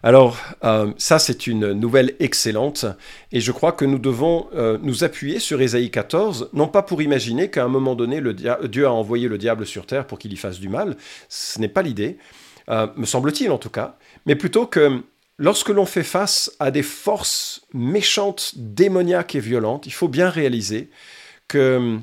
Alors, 0.02 0.38
euh, 0.64 0.92
ça, 0.96 1.18
c'est 1.18 1.46
une 1.46 1.72
nouvelle 1.72 2.14
excellente, 2.20 2.86
et 3.32 3.40
je 3.40 3.50
crois 3.50 3.72
que 3.72 3.84
nous 3.84 3.98
devons 3.98 4.48
euh, 4.54 4.78
nous 4.80 5.02
appuyer 5.02 5.40
sur 5.40 5.60
Ésaïe 5.60 5.90
14, 5.90 6.50
non 6.52 6.68
pas 6.68 6.82
pour 6.82 7.02
imaginer 7.02 7.50
qu'à 7.50 7.64
un 7.64 7.68
moment 7.68 7.96
donné, 7.96 8.22
Dieu 8.68 8.86
a 8.86 8.92
envoyé 8.92 9.28
le 9.28 9.38
diable 9.38 9.66
sur 9.66 9.86
terre 9.86 10.06
pour 10.06 10.18
qu'il 10.18 10.32
y 10.32 10.36
fasse 10.36 10.60
du 10.60 10.68
mal, 10.68 10.96
ce 11.28 11.60
n'est 11.60 11.68
pas 11.68 11.82
l'idée, 11.82 12.18
euh, 12.68 12.86
me 12.96 13.06
semble-t-il 13.06 13.50
en 13.50 13.58
tout 13.58 13.70
cas, 13.70 13.96
mais 14.26 14.36
plutôt 14.36 14.66
que 14.66 15.02
lorsque 15.36 15.70
l'on 15.70 15.86
fait 15.86 16.04
face 16.04 16.52
à 16.60 16.70
des 16.70 16.84
forces 16.84 17.62
méchantes, 17.74 18.52
démoniaques 18.56 19.34
et 19.34 19.40
violentes, 19.40 19.86
il 19.86 19.92
faut 19.92 20.08
bien 20.08 20.30
réaliser 20.30 20.90
que 21.48 21.98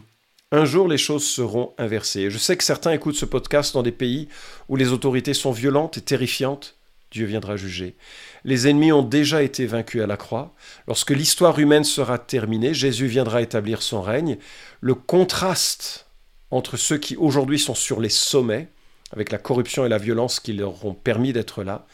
un 0.51 0.65
jour 0.65 0.87
les 0.87 0.97
choses 0.97 1.25
seront 1.25 1.73
inversées. 1.77 2.29
Je 2.29 2.37
sais 2.37 2.55
que 2.55 2.63
certains 2.63 2.91
écoutent 2.91 3.15
ce 3.15 3.25
podcast 3.25 3.73
dans 3.73 3.83
des 3.83 3.91
pays 3.91 4.29
où 4.69 4.75
les 4.75 4.91
autorités 4.91 5.33
sont 5.33 5.51
violentes 5.51 5.97
et 5.97 6.01
terrifiantes. 6.01 6.74
Dieu 7.15 7.25
viendra 7.25 7.55
juger. 7.55 7.95
Les 8.43 8.67
ennemis 8.67 8.91
ont 8.91 9.01
déjà 9.01 9.41
été 9.41 9.65
vaincus 9.65 10.03
à 10.03 10.05
la 10.05 10.17
croix. 10.17 10.53
Lorsque 10.85 11.11
l'histoire 11.11 11.57
humaine 11.59 11.85
sera 11.85 12.19
terminée, 12.19 12.73
Jésus 12.73 13.07
viendra 13.07 13.41
établir 13.41 13.81
son 13.81 14.01
règne. 14.01 14.37
Le 14.81 14.95
contraste 14.95 16.07
entre 16.51 16.75
ceux 16.75 16.97
qui 16.97 17.15
aujourd'hui 17.15 17.57
sont 17.57 17.73
sur 17.73 18.01
les 18.01 18.09
sommets, 18.09 18.67
avec 19.13 19.31
la 19.31 19.37
corruption 19.37 19.85
et 19.85 19.89
la 19.89 19.97
violence 19.97 20.41
qui 20.41 20.51
leur 20.51 20.83
ont 20.83 20.93
permis 20.93 21.31
d'être 21.31 21.63
là, 21.63 21.87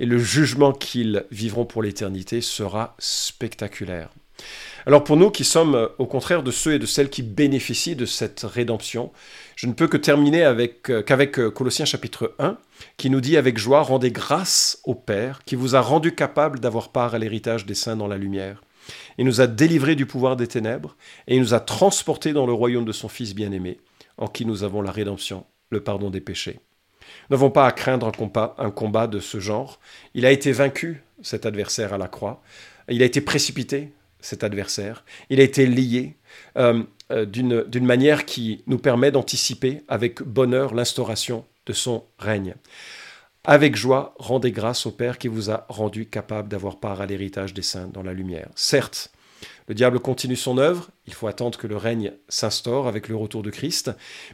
et 0.00 0.06
le 0.06 0.18
jugement 0.18 0.72
qu'ils 0.72 1.24
vivront 1.30 1.66
pour 1.66 1.84
l'éternité 1.84 2.40
sera 2.40 2.96
spectaculaire. 2.98 4.10
Alors 4.86 5.02
pour 5.02 5.16
nous 5.16 5.30
qui 5.30 5.44
sommes 5.44 5.74
euh, 5.74 5.88
au 5.98 6.06
contraire 6.06 6.42
de 6.42 6.50
ceux 6.50 6.74
et 6.74 6.78
de 6.78 6.86
celles 6.86 7.08
qui 7.08 7.22
bénéficient 7.22 7.96
de 7.96 8.04
cette 8.04 8.42
rédemption, 8.42 9.12
je 9.56 9.66
ne 9.66 9.72
peux 9.72 9.88
que 9.88 9.96
terminer 9.96 10.42
avec, 10.42 10.90
euh, 10.90 11.02
qu'avec 11.02 11.38
euh, 11.38 11.50
Colossiens 11.50 11.86
chapitre 11.86 12.34
1, 12.38 12.58
qui 12.98 13.08
nous 13.08 13.20
dit 13.20 13.36
avec 13.36 13.56
joie, 13.56 13.82
rendez 13.82 14.10
grâce 14.10 14.80
au 14.84 14.94
Père, 14.94 15.40
qui 15.46 15.54
vous 15.54 15.74
a 15.74 15.80
rendu 15.80 16.14
capable 16.14 16.60
d'avoir 16.60 16.90
part 16.90 17.14
à 17.14 17.18
l'héritage 17.18 17.64
des 17.64 17.74
saints 17.74 17.96
dans 17.96 18.08
la 18.08 18.18
lumière. 18.18 18.62
Il 19.16 19.24
nous 19.24 19.40
a 19.40 19.46
délivrés 19.46 19.94
du 19.94 20.04
pouvoir 20.04 20.36
des 20.36 20.48
ténèbres, 20.48 20.96
et 21.28 21.36
il 21.36 21.40
nous 21.40 21.54
a 21.54 21.60
transportés 21.60 22.34
dans 22.34 22.46
le 22.46 22.52
royaume 22.52 22.84
de 22.84 22.92
son 22.92 23.08
Fils 23.08 23.34
bien-aimé, 23.34 23.78
en 24.18 24.26
qui 24.26 24.44
nous 24.44 24.64
avons 24.64 24.82
la 24.82 24.90
rédemption, 24.90 25.46
le 25.70 25.82
pardon 25.82 26.10
des 26.10 26.20
péchés. 26.20 26.60
Nous 27.30 27.36
n'avons 27.36 27.50
pas 27.50 27.66
à 27.66 27.72
craindre 27.72 28.06
un 28.06 28.12
combat, 28.12 28.54
un 28.58 28.70
combat 28.70 29.06
de 29.06 29.20
ce 29.20 29.40
genre. 29.40 29.80
Il 30.14 30.26
a 30.26 30.30
été 30.30 30.52
vaincu, 30.52 31.02
cet 31.22 31.46
adversaire 31.46 31.94
à 31.94 31.98
la 31.98 32.08
croix. 32.08 32.42
Il 32.90 33.02
a 33.02 33.06
été 33.06 33.22
précipité, 33.22 33.92
cet 34.24 34.44
adversaire. 34.44 35.04
Il 35.30 35.40
a 35.40 35.44
été 35.44 35.66
lié 35.66 36.16
euh, 36.56 36.82
euh, 37.12 37.24
d'une 37.24 37.86
manière 37.86 38.24
qui 38.24 38.62
nous 38.66 38.78
permet 38.78 39.10
d'anticiper 39.10 39.82
avec 39.88 40.22
bonheur 40.22 40.74
l'instauration 40.74 41.44
de 41.66 41.72
son 41.72 42.04
règne. 42.18 42.54
Avec 43.44 43.76
joie, 43.76 44.14
rendez 44.18 44.52
grâce 44.52 44.86
au 44.86 44.90
Père 44.90 45.18
qui 45.18 45.28
vous 45.28 45.50
a 45.50 45.66
rendu 45.68 46.06
capable 46.06 46.48
d'avoir 46.48 46.80
part 46.80 47.02
à 47.02 47.06
l'héritage 47.06 47.52
des 47.52 47.62
saints 47.62 47.90
dans 47.92 48.02
la 48.02 48.14
lumière. 48.14 48.48
Certes, 48.54 49.12
le 49.68 49.74
diable 49.74 50.00
continue 50.00 50.36
son 50.36 50.56
œuvre, 50.56 50.88
il 51.06 51.12
faut 51.12 51.26
attendre 51.26 51.58
que 51.58 51.66
le 51.66 51.76
règne 51.76 52.12
s'instaure 52.28 52.86
avec 52.86 53.08
le 53.08 53.16
retour 53.16 53.42
de 53.42 53.50
Christ, 53.50 53.90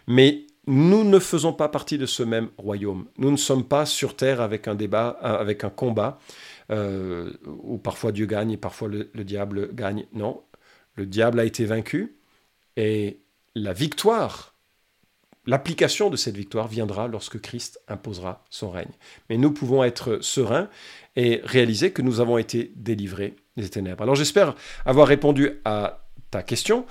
mais 0.07 0.47
nous 0.67 1.03
ne 1.03 1.19
faisons 1.19 1.53
pas 1.53 1.69
partie 1.69 1.99
de 1.99 2.07
ce 2.07 2.23
même 2.23 2.51
royaume. 2.57 3.07
Nous 3.19 3.33
ne 3.33 3.37
sommes 3.37 3.65
pas 3.65 3.87
sur 3.87 4.15
terre 4.15 4.41
avec 4.41 4.69
un 4.69 4.77
débat, 4.77 5.19
euh, 5.25 5.39
avec 5.39 5.65
un 5.65 5.71
combat 5.71 6.19
euh, 6.71 7.33
où 7.45 7.79
parfois 7.79 8.13
Dieu 8.13 8.27
gagne 8.27 8.53
et 8.53 8.57
parfois 8.57 8.89
le, 8.89 9.25
diable 9.25 9.75
gagne. 9.75 10.07
Non, 10.13 10.43
le 10.97 11.07
diable 11.07 11.41
a 11.41 11.45
été 11.45 11.65
vaincu 11.65 12.17
et 12.77 13.21
la 13.55 13.73
victoire, 13.73 14.55
l'application 15.47 16.11
de 16.11 16.17
cette 16.17 16.37
victoire 16.37 16.69
viendra 16.69 17.09
lorsque 17.09 17.41
Christ 17.41 17.81
imposera 17.89 18.45
son 18.51 18.71
règne. 18.71 18.93
Mais 19.29 19.37
nous 19.37 19.51
pouvons 19.51 19.83
être 19.83 20.19
sereins 20.23 20.69
et 21.17 21.41
réaliser 21.45 21.93
que 21.93 22.03
nous 22.03 22.21
avons 22.21 22.39
été 22.39 22.73
délivrés 22.77 23.37
des 23.57 23.69
ténèbres. 23.69 24.03
Alors 24.03 24.15
j'espère 24.15 24.55
avoir 24.87 25.09
répondu 25.09 25.61
à 25.65 26.07
ta 26.31 26.43
question. 26.43 26.87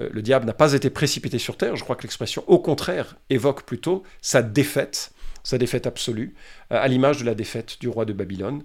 Euh, 0.00 0.08
le 0.12 0.22
diable 0.22 0.46
n'a 0.46 0.54
pas 0.54 0.72
été 0.72 0.90
précipité 0.90 1.38
sur 1.38 1.56
terre. 1.56 1.76
Je 1.76 1.84
crois 1.84 1.96
que 1.96 2.02
l'expression, 2.02 2.44
au 2.46 2.58
contraire, 2.58 3.16
évoque 3.30 3.64
plutôt 3.64 4.02
sa 4.20 4.42
défaite, 4.42 5.12
sa 5.42 5.58
défaite 5.58 5.86
absolue, 5.86 6.34
euh, 6.72 6.80
à 6.80 6.88
l'image 6.88 7.20
de 7.20 7.24
la 7.24 7.34
défaite 7.34 7.78
du 7.80 7.88
roi 7.88 8.04
de 8.04 8.12
Babylone 8.12 8.64